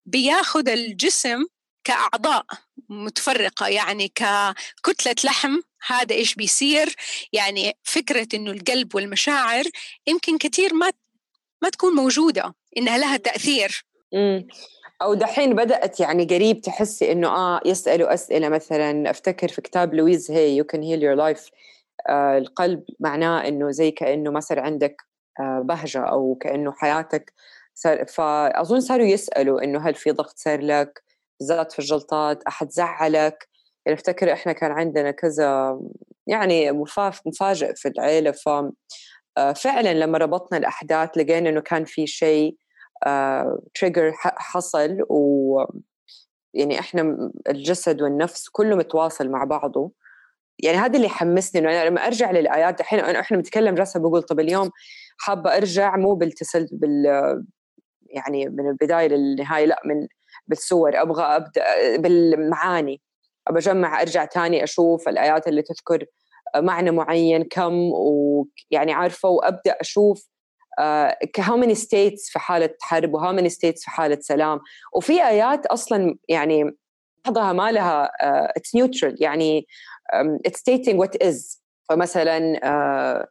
[0.07, 1.45] بياخذ الجسم
[1.85, 2.47] كأعضاء
[2.89, 6.97] متفرقة يعني ككتلة لحم هذا إيش بيصير؟
[7.33, 9.65] يعني فكرة إنه القلب والمشاعر
[10.07, 10.91] يمكن كثير ما
[11.63, 12.55] ما تكون موجودة.
[12.79, 13.85] إنها لها تأثير.
[14.15, 14.47] إمم.
[15.03, 20.31] أو دحين بدأت يعني قريب تحسي إنه آه يسألوا أسئلة مثلا أفتكر في كتاب Louise
[20.31, 21.51] Hay You Can Heal Your Life
[22.11, 25.03] القلب معناه إنه زي كأنه ما صار عندك
[25.41, 27.33] آه بهجة أو كأنه حياتك
[27.75, 31.03] صار فاظن صاروا يسألوا إنه هل في ضغط صار لك
[31.41, 33.49] بالذات في الجلطات أحد زعلك؟
[33.87, 35.81] يعني أفتكر إحنا كان عندنا كذا
[36.27, 36.73] يعني
[37.27, 38.49] مفاجئ في العيلة ف
[39.39, 42.57] آه، فعلا لما ربطنا الأحداث لقينا إنه كان في شيء
[43.75, 45.59] تريجر آه، حصل و
[46.55, 49.93] يعني إحنا الجسد والنفس كله متواصل مع بعضه.
[50.59, 54.40] يعني هذا اللي حمسني إنه أنا لما أرجع للآيات الحين إحنا بنتكلم راسا بقول طب
[54.40, 54.71] اليوم
[55.19, 57.07] حابة أرجع مو بالتسل بال
[58.07, 60.07] يعني من البداية للنهاية لأ مو
[60.47, 61.64] بالسور أبغى أبدأ
[61.97, 63.01] بالمعاني.
[63.49, 66.05] ابى أجمع أرجع تاني أشوف الآيات اللي تذكر
[66.57, 70.29] معنى معين كم ويعني عارفة وأبدأ أشوف
[71.38, 74.61] how many states في حالة حرب و how many states في حالة سلام.
[74.93, 76.77] وفي آيات أصلا يعني
[77.25, 78.11] بعضها ما لها
[78.57, 79.67] it's uh, neutral يعني
[80.47, 83.27] it's stating what is فمثلا uh,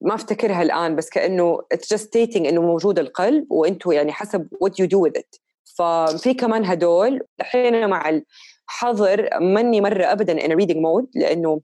[0.00, 4.80] ما أفتكرها الآن بس كأنه it's just stating إنه موجود القلب وأنتم يعني حسب what
[4.80, 5.34] you do with it
[5.78, 8.08] ففي كمان هدول الحين مع
[8.70, 11.60] الحظر ماني مرة ابدا in reading mode لأنه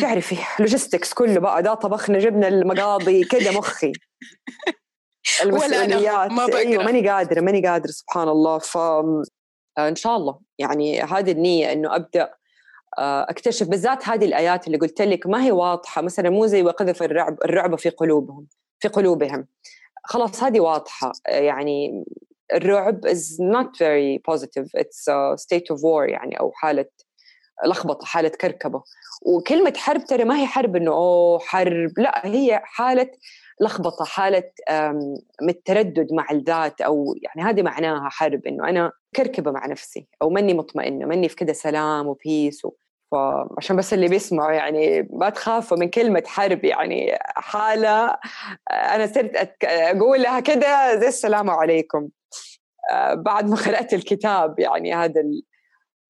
[0.00, 3.92] تعرفي logistics كله بقى ده طبخنا جبنا المقاضي كده مخي.
[5.42, 6.30] المسؤوليات.
[6.30, 8.58] ما إيوه ماني قادرة ماني قادرة سبحان الله.
[8.58, 10.38] ف آه، إن شاء الله.
[10.58, 12.34] يعني هذه النية إنه أبدأ
[12.98, 16.02] آه، أكتشف بالذات هذه الآيات اللي قلت لك ما هي واضحة.
[16.02, 18.46] مثلا مو زي وقذف الرعب الرعب في قلوبهم
[18.80, 19.46] في قلوبهم.
[20.04, 21.12] خلاص هذه واضحة.
[21.28, 22.04] يعني
[22.54, 24.66] الرعب is not very positive.
[24.78, 26.86] It's a state of war يعني أو حالة
[27.66, 28.82] لخبطة حالة كركبة.
[29.22, 31.98] وكلمة حرب ترى ما هي حرب إنه أوه حرب.
[31.98, 33.10] لا هي حالة
[33.62, 34.50] لخبطة حالة
[35.42, 40.30] من التردد مع الذات أو يعني هذه معناها حرب إنه أنا كركبة مع نفسي أو
[40.30, 42.72] ماني مطمئنة ماني في كده سلام وبيس و...
[43.12, 48.18] فعشان بس اللي بيسمعوا يعني ما تخافوا من كلمة حرب يعني حالة
[48.70, 52.08] أنا صرت أقولها كده زي السلام عليكم
[52.92, 55.42] آه، بعد ما قرأت الكتاب يعني هذا ال...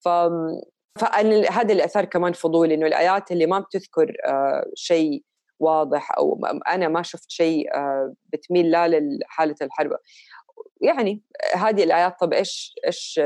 [0.05, 0.09] ف
[1.01, 5.23] فهذا اللي اثار كمان فضولي إنه الآيات اللي ما بتذكر آه، شيء
[5.62, 9.90] واضح أو أنا ما شفت شيء آه، بتميل لا لحالة الحرب
[10.81, 11.22] يعني
[11.55, 13.20] هذه الآيات طب إيش إيش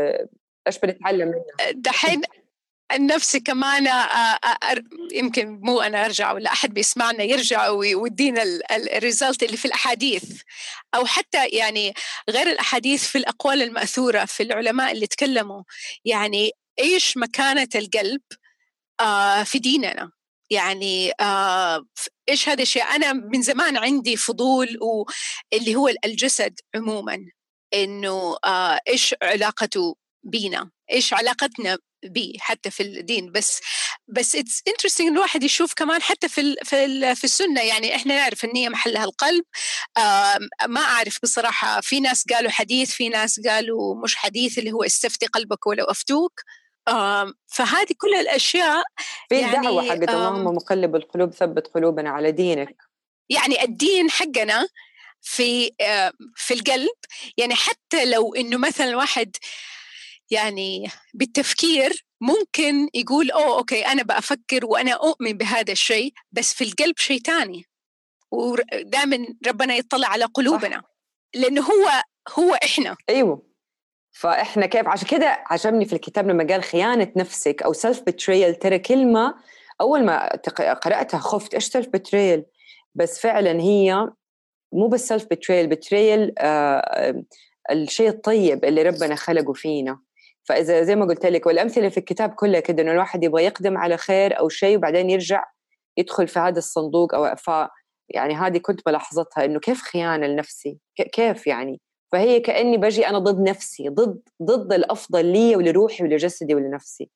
[0.67, 2.23] إيش بنتعلم منها؟ دحين
[2.93, 4.39] نفسي كمان آه،
[5.13, 10.43] يمكن مو أنا أرجع ولا أحد بيسمعنا يرجع ويدينا الريزلت اللي في الأحاديث.
[10.95, 11.95] أو حتى يعني
[12.31, 15.63] غير الأحاديث في الأقوال المأثورة في العلماء اللي تكلموا.
[16.05, 18.21] يعني إيش مكانة القلب
[19.45, 20.16] في ديننا؟
[20.51, 21.87] يعني آه
[22.29, 24.79] إيش هذا الشيء؟ أنا من زمان عندي فضول
[25.53, 27.19] اللي هو الجسد عموما
[27.75, 33.61] إنه آه إيش علاقته بينا؟ إيش علاقتنا به حتى في الدين؟ بس
[34.09, 37.63] بس it's interesting الواحد يشوف كمان حتى في في في السنة.
[37.63, 39.45] يعني إحنا نعرف النية محلها القلب.
[40.69, 45.27] ما أعرف بصراحة في ناس قالوا حديث في ناس قالوا مش حديث اللي هو استفتي
[45.27, 46.41] قلبك ولو أفتوك.
[47.47, 48.85] فهذه كل الأشياء
[49.29, 52.77] في يعني الدعوة حقت اللهم مقلب القلوب ثبت قلوبنا على دينك.
[53.29, 54.69] يعني الدين حقنا
[55.21, 55.71] في
[56.37, 56.97] في القلب.
[57.37, 59.37] يعني حتى لو إنه مثلا واحد
[60.31, 66.99] يعني بالتفكير ممكن يقول oh okay أنا بفكر وأنا أؤمن بهذا الشيء بس في القلب
[66.99, 67.67] شيء ثاني
[68.31, 70.97] ودائما ربنا يطلع على قلوبنا صح.
[71.35, 72.03] لأنه هو
[72.39, 72.97] هو إحنا.
[73.09, 73.56] أيوه.
[74.21, 78.79] فإحنا كيف عشان كده عجبني في الكتاب لما قال خيانة نفسك أو self betrayal ترى
[78.79, 79.35] كلمة
[79.81, 80.29] أول ما
[80.85, 82.45] قرأتها خفت إيش self betrayal
[82.95, 84.09] بس فعلا هي
[84.73, 86.35] مو بس self betrayal betrayal
[87.71, 90.01] الشيء الطيب اللي ربنا خلقه فينا.
[90.45, 93.97] فإذا زي ما قلت لك والأمثلة في الكتاب كلها كده إنه الواحد يبغى يقدم على
[93.97, 95.45] خير أو شيء وبعدين يرجع
[95.97, 97.51] يدخل في هذا الصندوق أو ف
[98.09, 100.79] يعني هذه كنت بلاحظتها إنه كيف خيانة لنفسي؟
[101.13, 101.81] كيف يعني؟
[102.13, 107.11] فهي كأني بجي أنا ضد نفسي ضد ضد الأفضل لي ولروحي ولجسدي ولنفسي.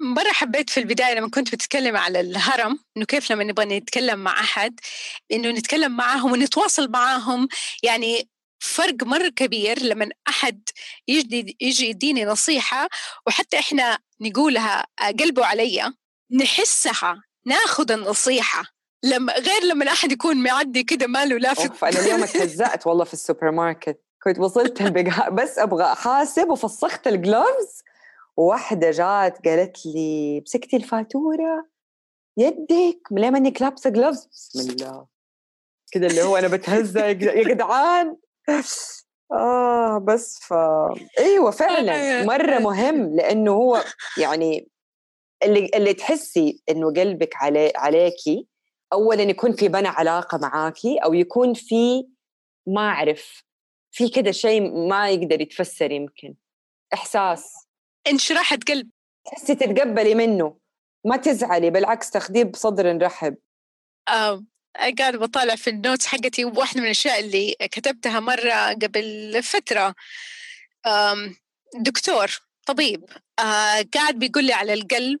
[0.00, 4.40] مرة حبيت في البداية لما كنت بتكلم على الهرم إنه كيف لما نبغى نتكلم مع
[4.40, 4.80] أحد
[5.32, 7.48] إنه نتكلم معاهم ونتواصل معاهم.
[7.82, 8.28] يعني
[8.60, 10.68] فرق مرة كبير لما أحد
[11.08, 12.88] يجي يجي يديني نصيحة
[13.26, 14.86] وحتى إحنا نقولها
[15.20, 15.92] قلبوا علي
[16.30, 18.64] نحسها ناخذ النصيحة.
[19.04, 23.50] لما غير لما أحد يكون معدي كده ماله لافت أنا اليوم اتهزأت والله في السوبر
[23.50, 24.03] ماركت.
[24.24, 24.82] كنت وصلت
[25.38, 27.82] بس أبغى أحاسب وفسخت ال gloves
[28.36, 31.66] وواحدة جات قالت لي مسكتي الفاتورة
[32.36, 35.06] يدك ليه مانك لابسة جلوفز بسم الله.
[35.92, 38.16] كده اللي هو أنا بتهزأ يا جدعان.
[39.32, 40.54] آه بس ف
[41.18, 42.24] أيوه فعلا.
[42.36, 43.84] مرة مهم لأنه هو
[44.18, 44.68] يعني
[45.42, 48.48] اللي اللي تحسي إنه قلبك علي عليكي
[48.92, 52.06] اولا يكون في بنى علاقة معاكي أو يكون في
[52.66, 53.44] ما اعرف
[53.94, 56.34] في كده شيء ما يقدر يتفسر يمكن.
[56.94, 57.52] إحساس.
[58.06, 58.90] انشراحة قلب.
[59.26, 60.58] تحسي تتقبلي منه.
[61.04, 63.36] ما تزعلي بالعكس تاخذيه بصدر رحب.
[64.08, 64.44] آه.
[64.98, 69.94] قاعدة بطالع في ال notes حقتي واحدة من الأشياء اللي كتبتها مرة قبل فترة.
[71.74, 72.30] دكتور
[72.66, 73.04] طبيب.
[73.38, 75.20] آه، قاعد بيقول لي على القلب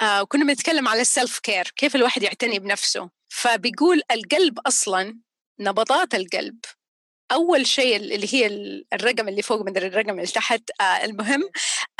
[0.00, 3.10] آه، وكنا بنتكلم على ال self care كيف الواحد يعتني بنفسه.
[3.28, 5.18] فبيقول القلب أصلا
[5.60, 6.58] نبضات القلب.
[7.32, 8.46] أول شيء اللي هي
[8.92, 11.42] الرقم اللي فوق من الرقم اللي تحت آه المهم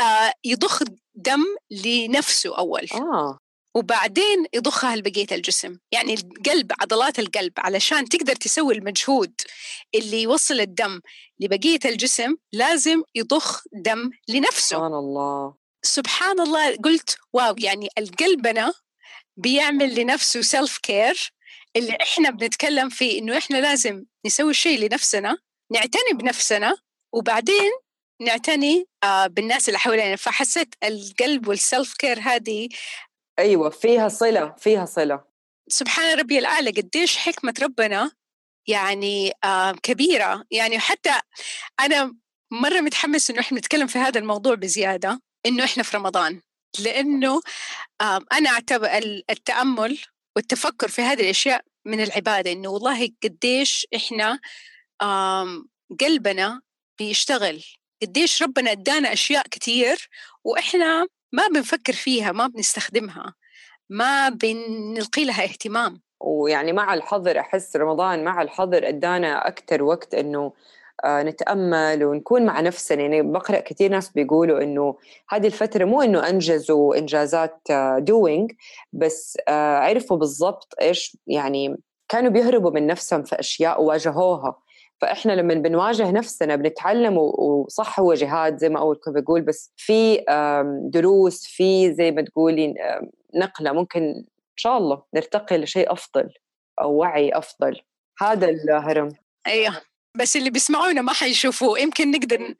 [0.00, 0.82] آه يضخ
[1.14, 2.86] دم لنفسه أول.
[2.94, 3.38] آه.
[3.76, 5.78] وبعدين يضخها لبقية الجسم.
[5.92, 9.32] يعني القلب عضلات القلب علشان تقدر تسوي المجهود
[9.94, 11.00] اللي يوصل الدم
[11.40, 14.76] لبقية الجسم لازم يضخ دم لنفسه.
[14.76, 15.54] سبحان الله.
[15.82, 18.72] سبحان الله قلت واو يعني القلبنا
[19.36, 21.32] بيعمل لنفسه self care
[21.76, 25.38] اللي إحنا بنتكلم فيه إنه إحنا لازم نسوي الشيء لنفسنا
[25.72, 26.76] نعتني بنفسنا
[27.14, 27.70] وبعدين
[28.22, 30.16] نعتني آه بالناس اللي حوالينا.
[30.16, 32.68] فحسيت القلب وال self care هذه
[33.38, 35.24] أيوه فيها صلة فيها صلة.
[35.68, 38.10] سبحان ربي الأعلى قديش حكمة ربنا
[38.68, 40.44] يعني آه كبيرة.
[40.50, 41.20] يعني حتى
[41.80, 42.16] أنا
[42.52, 46.40] مرة متحمس إنه إحنا نتكلم في هذا الموضوع بزيادة إنه إحنا في رمضان.
[46.80, 47.40] لأنه
[48.00, 48.88] آه أنا اعتبر
[49.30, 49.98] التأمل
[50.36, 54.38] والتفكر في هذه الأشياء من العبادة إنه والله قديش إحنا
[55.02, 55.64] آه
[56.00, 56.60] قلبنا
[56.98, 57.64] بيشتغل
[58.02, 60.08] قديش ربنا أدانا أشياء كثير
[60.44, 63.34] وإحنا ما بنفكر فيها ما بنستخدمها
[63.90, 66.02] ما بنلقي لها اهتمام.
[66.20, 70.52] ويعني مع الحظر أحس رمضان مع الحظر أدانا أكثر وقت إنه
[71.04, 73.02] آه نتأمل ونكون مع نفسنا.
[73.02, 74.96] يعني بقرأ كثير ناس بيقولوا إنه
[75.28, 77.60] هذه الفترة مو إنه أنجزوا إنجازات
[77.98, 78.56] دوينج آه
[78.92, 81.76] بس آه عرفوا بالضبط إيش يعني
[82.08, 84.60] كانوا بيهربوا من نفسهم في أشياء وواجهوها.
[85.00, 90.24] فإحنا لما بنواجه نفسنا بنتعلم وصح هو جهاد زي ما أول كنت بقول بس في
[90.92, 92.74] دروس في زي ما تقولي
[93.34, 93.72] نقلة.
[93.72, 94.24] ممكن إن
[94.56, 96.30] شاء الله نرتقي لشيء أفضل
[96.80, 97.80] أو وعي أفضل.
[98.20, 99.08] هذا الهرم.
[99.46, 99.74] أيوه.
[100.16, 101.78] بس اللي بيسمعونا ما حيشوفوه.
[101.78, 102.54] يمكن نقدر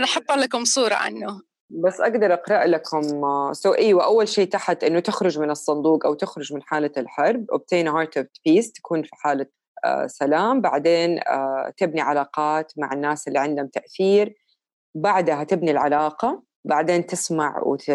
[0.00, 1.42] نحط لكم صورة عنه.
[1.70, 3.02] بس أقدر أقرأ لكم
[3.52, 7.46] سو so, إيوه أول شيء تحت إنه تخرج من الصندوق أو تخرج من حالة الحرب
[7.52, 9.46] obtain a heart of peace تكون في حالة
[9.84, 10.60] آه، سلام.
[10.60, 14.34] بعدين آه، تبني علاقات مع الناس اللي عندهم تأثير.
[14.94, 16.42] بعدها تبني العلاقة.
[16.64, 17.90] بعدين تسمع وت...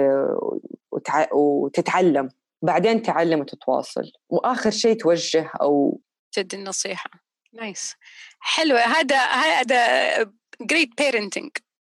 [0.91, 1.27] وتع...
[1.33, 2.29] وتتعلم.
[2.61, 4.11] بعدين تعلم وتتواصل.
[4.29, 6.01] وآخر شيء توجه أو
[6.31, 7.09] تدي النصيحة.
[7.53, 7.95] nice
[8.39, 8.75] حلو.
[8.75, 10.31] هذا هذا
[10.61, 11.49] great parenting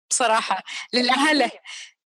[0.09, 1.51] بصراحة للأهل.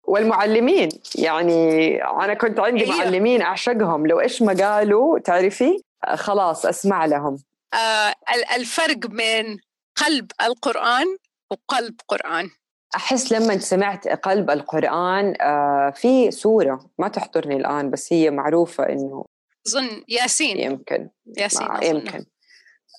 [0.03, 2.97] والمعلمين يعني أنا كنت عندي أيوه.
[2.97, 4.07] معلمين أعشقهم.
[4.07, 5.81] لو إيش ما قالوا تعرفي؟
[6.15, 7.43] خلاص أسمع لهم.
[7.73, 9.59] آه ال- الفرق بين
[9.95, 11.05] قلب القرآن
[11.51, 12.49] وقلب قرآن.
[12.95, 19.25] أحس لما سمعت قلب القرآن آه في سوره ما تحضرني الآن بس هي معروفة إنه
[19.67, 20.57] أظن ياسين.
[20.59, 21.09] يمكن.
[21.37, 21.67] ياسين.
[21.83, 22.25] يمكن.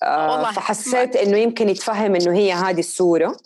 [0.03, 3.36] آه فحسيت إنه يمكن يتفهم إنه هي هذه السورة.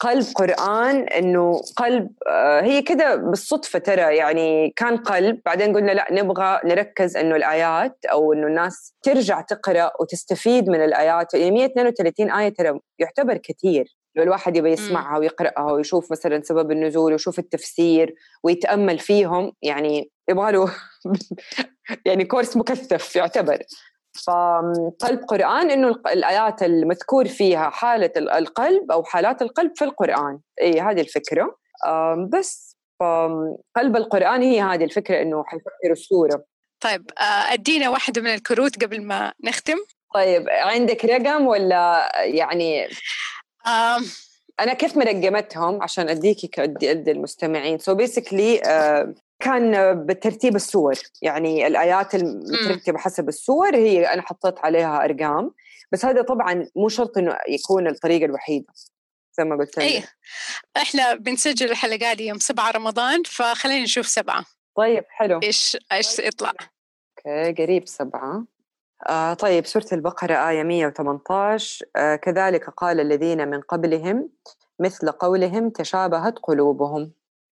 [0.00, 6.06] قلب قرآن إنه قلب آه، هي كده بالصدفة ترى يعني كان قلب بعدين قلنا لا
[6.10, 11.34] نبغى نركز إنه الآيات أو إنه الناس ترجع تقرأ وتستفيد من الآيات.
[11.34, 13.96] يعني 132 آية ترى يعتبر كثير.
[14.16, 20.52] لو الواحد يبي يسمعها ويقرأها ويشوف مثلا سبب النزول ويشوف التفسير ويتأمل فيهم يعني يبغى
[20.52, 20.74] له
[22.06, 23.58] يعني كورس مكثف يعتبر.
[24.26, 30.38] فقلب قرآن إنه الق- الآيات المذكور فيها حالة ال- القلب أو حالات القلب في القرآن.
[30.62, 31.56] إي هذه الفكرة.
[31.86, 32.68] آم، بس.
[33.76, 36.44] قلب القرآن هي هذه الفكرة إنه حيفكر السورة.
[36.80, 39.76] طيب آه أدينا واحدة من الكروت قبل ما نختم.
[40.14, 42.88] طيب عندك رقم ولا يعني؟
[43.66, 43.98] آه
[44.60, 47.78] أنا كيف مرقمتهم؟ عشان أديكي كأدي أدي المستمعين.
[47.78, 48.62] so so basically
[49.40, 55.50] كان بترتيب السور يعني الآيات المترتبة حسب السور هي أنا حطيت عليها أرقام.
[55.92, 58.66] بس هذا طبعا مو شرط إنه يكون الطريقة الوحيدة
[59.38, 60.02] زي ما قلت أي
[60.76, 64.44] إحنا بنسجل الحلقة دي يوم 7 رمضان فخلينا نشوف سبعة.
[64.76, 65.40] طيب حلو.
[65.42, 66.52] إيش إيش يطلع
[67.26, 68.44] okay قريب سبعة.
[69.08, 74.30] آه طيب سورة البقرة آية 118 آه كذلك قال الذين من قبلهم
[74.80, 77.12] مثل قولهم تشابهت قلوبهم.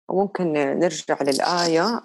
[0.09, 2.01] وممكن نرجع للآية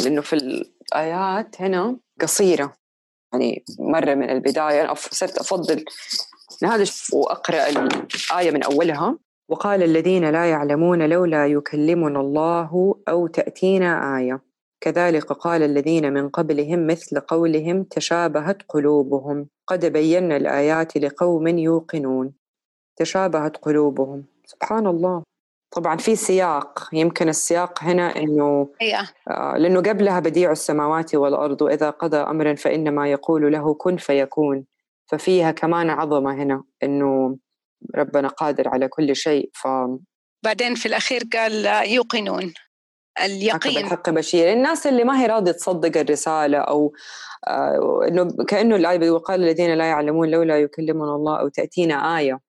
[0.00, 2.72] لأنه في الآيات هنا قصيرة.
[3.32, 4.82] يعني مرة من البداية.
[4.82, 5.84] أنا صرت أفضل
[6.64, 9.18] هذا وأقرأ الآية من أولها.
[9.48, 14.40] وقال الذين لا يعلمون لولا يكلمنا الله أو تأتينا آية.
[14.80, 19.48] كذلك قال الذين من قبلهم مثل قولهم تشابهت قلوبهم.
[19.66, 22.32] قد بينا الآيات لقوم يوقنون.
[22.96, 24.24] تشابهت قلوبهم.
[24.44, 25.22] سبحان الله.
[25.70, 28.68] طبعا في سياق يمكن السياق هنا إنه
[29.30, 34.64] آه، لأنه قبلها بديع السماوات والأرض وإذا قضى امرا فإنما يقول له كن فيكون.
[35.06, 37.38] ففيها كمان عظمة هنا إنه
[37.96, 39.68] ربنا قادر على كل شيء ف
[40.44, 42.54] بعدين في الأخير قال يوقنون.
[43.24, 43.78] اليقين.
[43.78, 44.52] الحق بشير.
[44.52, 46.92] الناس اللي ما هي راضية تصدق الرسالة أو
[47.48, 48.02] آه
[48.48, 52.40] كأنه الآية بيقول وقال الذين لا يعلمون لولا يكلمنا الله أو تأتينا آية.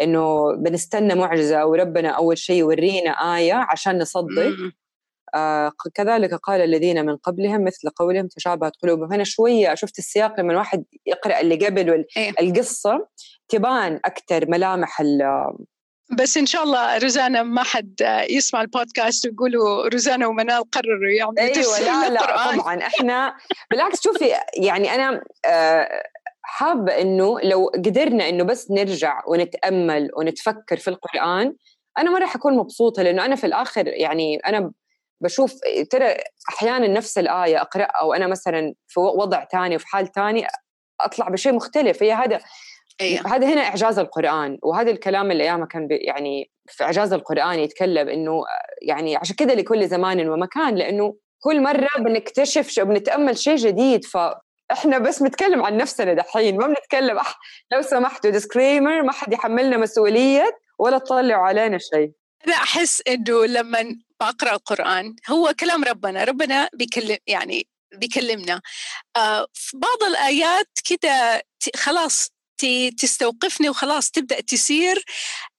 [0.00, 4.52] إنه بنستنى معجزة أو ربنا أول شيء يورينا آية عشان نصدق.
[5.34, 9.12] آه كذلك قال الذين من قبلهم مثل قولهم تشابهت قلوبهم.
[9.12, 12.30] هنا شوية شفت السياق لما الواحد يقرأ اللي قبل إيه.
[12.40, 13.06] القصة.
[13.48, 15.52] تبان أكثر ملامح ال-
[16.10, 21.52] بس إن شاء الله روزانا ما حد يسمع البودكاست ويقولوا روزانا ومنال قرروا يعملوا أيوه
[21.52, 22.52] تفسير لا لا.
[22.52, 23.34] طبعا إحنا
[23.70, 26.02] بالعكس شوفي يعني أنا آه،
[26.42, 31.54] حابه إنه لو قدرنا إنه بس نرجع ونتأمل ونتفكر في القرآن
[31.98, 34.72] أنا ما راح أكون مبسوطة لأنه أنا في الآخر يعني أنا
[35.20, 35.54] بشوف
[35.90, 36.14] ترى
[36.48, 40.46] أحيانا نفس الآية أقرأها وأنا مثلا في وضع ثاني وفي حال ثاني
[41.00, 42.40] أطلع بشيء مختلف هي هذا
[43.00, 48.08] أيوه هذا هنا إعجاز القرآن وهذا الكلام اللي ايامها كان يعني في إعجاز القرآن يتكلم
[48.08, 48.42] إنه
[48.82, 54.98] يعني عشان كذا لكل زمان ومكان لأنه كل مرة بنكتشف شيء بنتأمل شيء جديد فاحنا
[54.98, 57.38] بس بنتكلم عن نفسنا دحين ما بنتكلم أح
[57.72, 62.12] لو سمحتوا ديسكريمر ما حد يحملنا مسؤولية ولا تطلعوا علينا شيء.
[62.46, 68.60] أنا أحس إنه لما بقرا القرآن هو كلام ربنا ربنا بيكلم يعني بيكلمنا.
[69.16, 71.42] آه في بعض الآيات كده
[71.76, 72.33] خلاص
[72.98, 75.04] تستوقفني وخلاص تبدأ تسير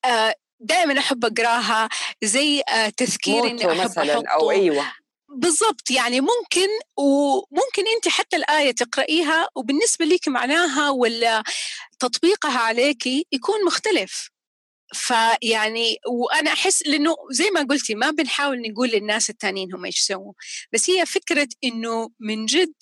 [0.05, 1.89] آه دائما أحب أقراها
[2.23, 4.91] زي آه تذكير إني أحب مثلا أو أيوه.
[5.29, 6.67] بالضبط يعني ممكن
[6.97, 11.43] وممكن أنت حتى الآية تقرأيها وبالنسبة لك معناها ولا
[11.99, 14.35] تطبيقها عليك يكون مختلف.
[14.93, 20.33] فيعني وأنا أحس لأنه زي ما قلتي ما بنحاول نقول للناس التانيين هم إيش يسووا
[20.73, 22.73] بس هي فكرة إنه من جد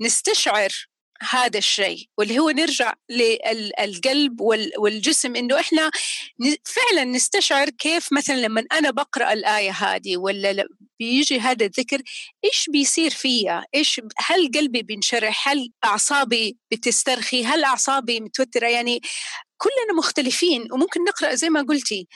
[0.00, 0.68] نستشعر
[1.22, 4.40] هذا الشيء واللي هو نرجع للقلب
[4.78, 5.90] والجسم إنه إحنا
[6.64, 10.66] فعلا نستشعر كيف مثلا لما أنا بقرأ الآية هذه ولا
[10.98, 12.02] بيجي هذا الذكر
[12.44, 19.00] إيش بيصير فيا؟ إيش هل قلبي بينشرح؟ هل أعصابي بتسترخي؟ هل أعصابي متوترة؟ يعني
[19.56, 22.08] كلنا مختلفين وممكن نقرأ زي ما قلتي.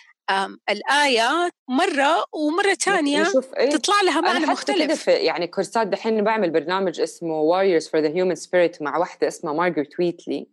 [0.70, 7.00] الآية مرة ومرة ثانية إيه؟ تطلع لها معنى كده مختلف يعني كورسات دحين بعمل برنامج
[7.00, 10.46] اسمه Warriors for the Human Spirit مع واحدة اسمها مارغريت ويتلي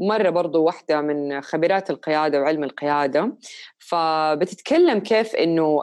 [0.00, 3.36] مرة برضو واحدة من خبيرات القيادة وعلم القيادة
[3.78, 5.80] فبتتكلم كيف إنه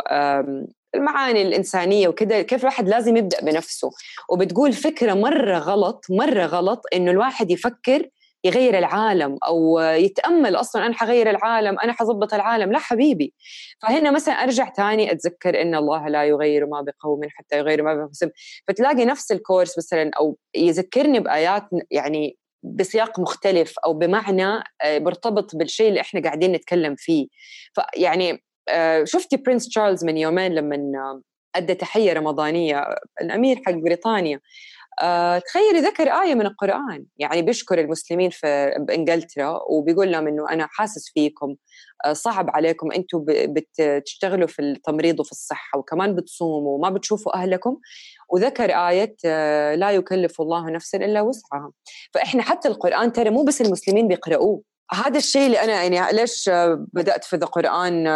[0.96, 3.92] المعاني الإنسانية وكذا كيف الواحد لازم يبدأ بنفسه
[4.30, 8.10] وبتقول فكرة مرة غلط مرة غلط إنه الواحد يفكر
[8.44, 12.72] يغير العالم أو يتأمل أصلا أنا حغير العالم أنا حظبط العالم.
[12.72, 13.34] لا حبيبي.
[13.82, 18.32] فهنا مثلا أرجع تاني أتذكر إن الله لا يغير ما بقوم حتى يغيروا ما بأنفسهم.
[18.68, 25.90] فتلاقي نفس الكورس مثلا أو يذكرني بآيات يعني بسياق مختلف أو بمعنى آه، مرتبط بالشيء
[25.90, 27.28] اللي إحنا قاعدين نتكلم فيه.
[27.74, 31.22] فيعني آه، شفتي برنس تشارلز من يومين لما
[31.56, 32.86] أدى تحية رمضانية
[33.22, 34.40] الأمير حق بريطانيا.
[35.48, 37.06] تخيلي ذكر آية من القرآن.
[37.18, 38.48] يعني بيشكر المسلمين في
[38.92, 41.56] إنجلترا وبيقول لهم إنه أنا حاسس فيكم
[42.06, 42.92] آه، صعب عليكم.
[42.92, 47.78] أنتم بتشتغلوا في التمريض وفي الصحة وكمان بتصوموا وما بتشوفوا أهلكم.
[48.30, 51.72] وذكر آية آه، لا يكلف الله نفسا إلا وسعها.
[52.14, 56.50] فإحنا حتى القرآن ترى مو بس المسلمين بيقرأوه هذا الشيء اللي أنا يعني ليش
[56.94, 58.08] بدأت في القرآن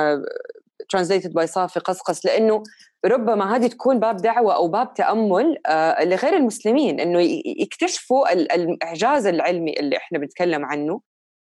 [0.97, 2.63] translated by صافي قصقص لأنه
[3.05, 9.79] ربما هذه تكون باب دعوة أو باب تأمل آه، لغير المسلمين إنه يكتشفوا الإعجاز العلمي
[9.79, 11.01] اللي إحنا بنتكلم عنه.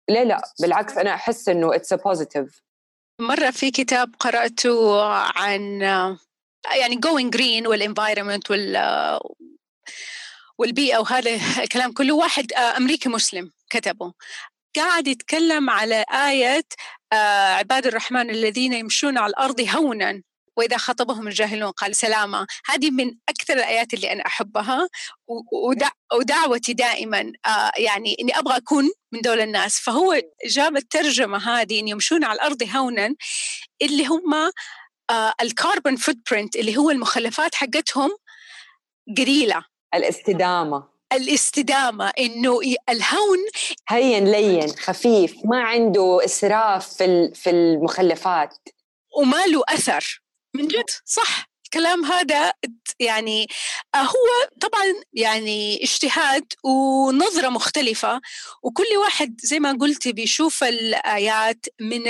[0.10, 2.62] ليه لا بالعكس أحس إنه it's a positive.
[3.22, 5.82] مرة في كتاب قرأته عن
[6.78, 9.20] يعني going green والenvironment وال
[10.58, 12.16] والبيئة وهذا الكلام كله.
[12.16, 14.14] واحد آه، أمريكي مسلم كتبه.
[14.76, 16.64] قاعد يتكلم على آية
[17.58, 20.22] عباد الرحمن الذين يمشون على الأرض هونا
[20.60, 24.90] وإذا خطبهم الجاهلون قال سلاما هذه من أكثر الآيات اللي أنا أحبها
[26.14, 29.80] ودعوتي دائما آه، يعني إني أبغى أكون من دول الناس.
[29.80, 33.16] فهو جاب الترجمة هذه إن يمشون على الأرض هونا
[33.82, 34.52] اللي هم
[35.42, 38.10] ال carbon footprint اللي هو المخلفات حقتهم
[39.18, 40.99] قليلة الاستدامة.
[41.14, 43.38] الاستدامة إنه الهون
[43.90, 48.56] هين لين خفيف ما عنده إسراف في في المخلفات.
[49.18, 50.22] وما له أثر.
[50.56, 51.50] من جد صح.
[51.66, 52.54] الكلام هذا
[53.00, 53.48] يعني
[53.96, 54.84] آه، هو طبعا
[55.14, 58.22] يعني اجتهاد ونظرة مختلفة
[58.64, 62.08] وكل واحد زي ما قلت بيشوف الآيات من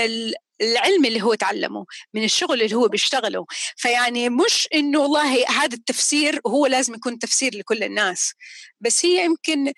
[0.62, 3.46] العلم اللي هو تعلمه من الشغل اللي هو بيشتغله.
[3.78, 8.34] فيعني مش إنه والله هذا التفسير هو لازم يكون تفسير لكل الناس.
[8.82, 9.74] بس هي يمكن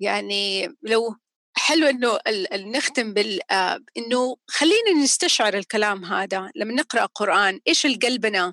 [0.00, 1.16] يعني لو
[1.56, 2.18] حلو إنه
[2.54, 6.50] نختم بال آه، إنه خلينا نستشعر الكلام هذا.
[6.56, 8.52] لما نقرأ قرآن إيش قلبنا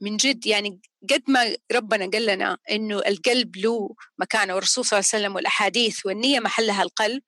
[0.00, 5.08] من جد يعني قد ما ربنا قال لنا إنه القلب له مكانة والرسول صلى الله
[5.12, 7.22] عليه وسلم والأحاديث والنية محلها القلب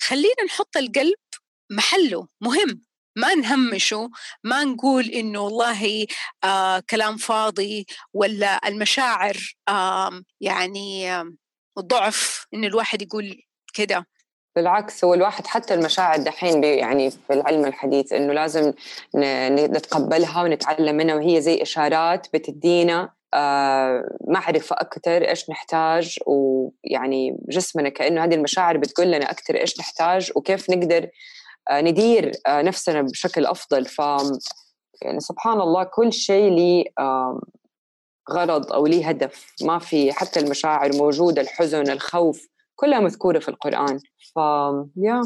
[0.00, 1.18] خلينا نحط القلب
[1.70, 2.87] محله مهم.
[3.18, 4.10] ما نهمشه
[4.44, 6.06] ما نقول إنه والله
[6.44, 9.36] آه كلام فاضي ولا المشاعر
[9.68, 11.32] آه يعني آه
[11.78, 13.42] ضعف إن الواحد يقول
[13.74, 14.06] كده.
[14.56, 18.72] بالعكس هو الواحد حتى المشاعر دحين يعني في العلم الحديث إنه لازم
[19.16, 28.24] نتقبلها ونتعلم منها وهي زي إشارات بتدينا آه معرفة أكثر إيش نحتاج ويعني جسمنا كأنه
[28.24, 31.08] هذه المشاعر بتقول لنا أكثر إيش نحتاج وكيف نقدر
[31.70, 33.84] ندير آه نفسنا بشكل أفضل.
[33.86, 33.98] ف
[35.02, 36.84] يعني سبحان الله كل شيء لي
[38.30, 39.46] غرض أو لي هدف.
[39.62, 42.46] ما في حتى المشاعر موجودة الحزن الخوف
[42.76, 43.98] كلها مذكورة في القرآن.
[44.34, 44.38] ف
[44.96, 45.22] يا.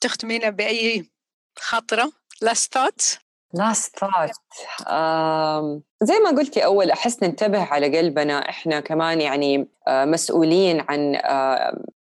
[0.00, 1.10] تختمينا بأي
[1.58, 2.12] خاطرة؟
[2.44, 3.18] last thought
[3.56, 4.32] last thought.
[4.80, 8.48] um, زي ما قلتي أول أحس ننتبه على قلبنا.
[8.48, 11.16] إحنا كمان يعني uh, مسؤولين عن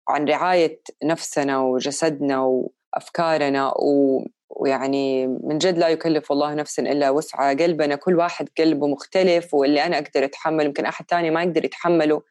[0.09, 2.67] عن رعاية نفسنا وجسدنا
[2.97, 7.55] وأفكارنا و ويعني من جد لا يكلف الله نفسا إلا وسعها.
[7.55, 12.23] قلبنا كل واحد قلبه مختلف واللي أنا أقدر أتحمله يمكن أحد ثاني ما يقدر يتحمله.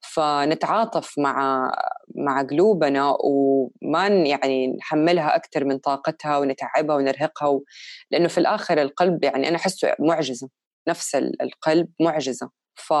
[0.00, 1.70] فنتعاطف مع
[2.14, 7.64] مع قلوبنا وما يعني نحملها أكثر من طاقتها ونتعبها ونرهقها و...
[8.10, 10.48] لأنه في الآخر القلب يعني أنا أحسه معجزة.
[10.88, 12.50] نفس القلب معجزة.
[12.74, 12.94] ف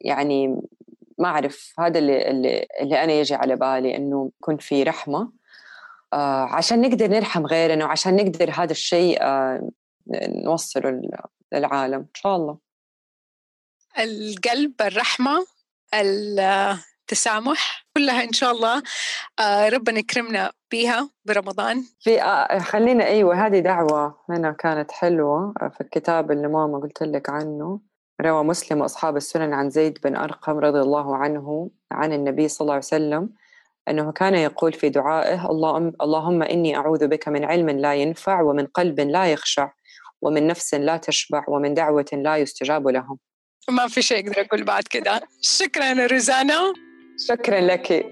[0.00, 0.60] يعني
[1.18, 2.30] ما أعرف هذا اللي,
[2.82, 5.39] اللي, أنا يجي على بالي إنه يكون في رحمة
[6.12, 9.70] عشان نقدر نرحم غيرنا وعشان نقدر هذا الشيء آه
[10.44, 11.02] نوصله
[11.52, 12.58] للعالم إن شاء الله.
[13.98, 15.46] القلب الرحمة
[15.94, 18.82] التسامح كلها إن شاء الله
[19.40, 21.84] آه، ربنا يكرمنا بها برمضان.
[22.00, 27.02] في آه، خلينا أيوه هذه دعوة هنا كانت حلوة آه، في الكتاب اللي ماما قلت
[27.02, 27.80] لك عنه.
[28.20, 32.74] روى مسلم وأصحاب السنن عن زيد بن أرقم رضي الله عنه عن النبي صلى الله
[32.74, 33.30] عليه وسلم.
[33.88, 38.66] أنه كان يقول في دعائه اللهم اللهم إني أعوذ بك من علم لا ينفع ومن
[38.66, 39.70] قلب لا يخشع
[40.22, 43.18] ومن نفس لا تشبع ومن دعوة لا يستجاب لهم.
[43.70, 45.20] ما في شيء أقدر أقول بعد كده.
[45.42, 46.72] شكرا روزانا
[47.28, 48.06] شكرا لك.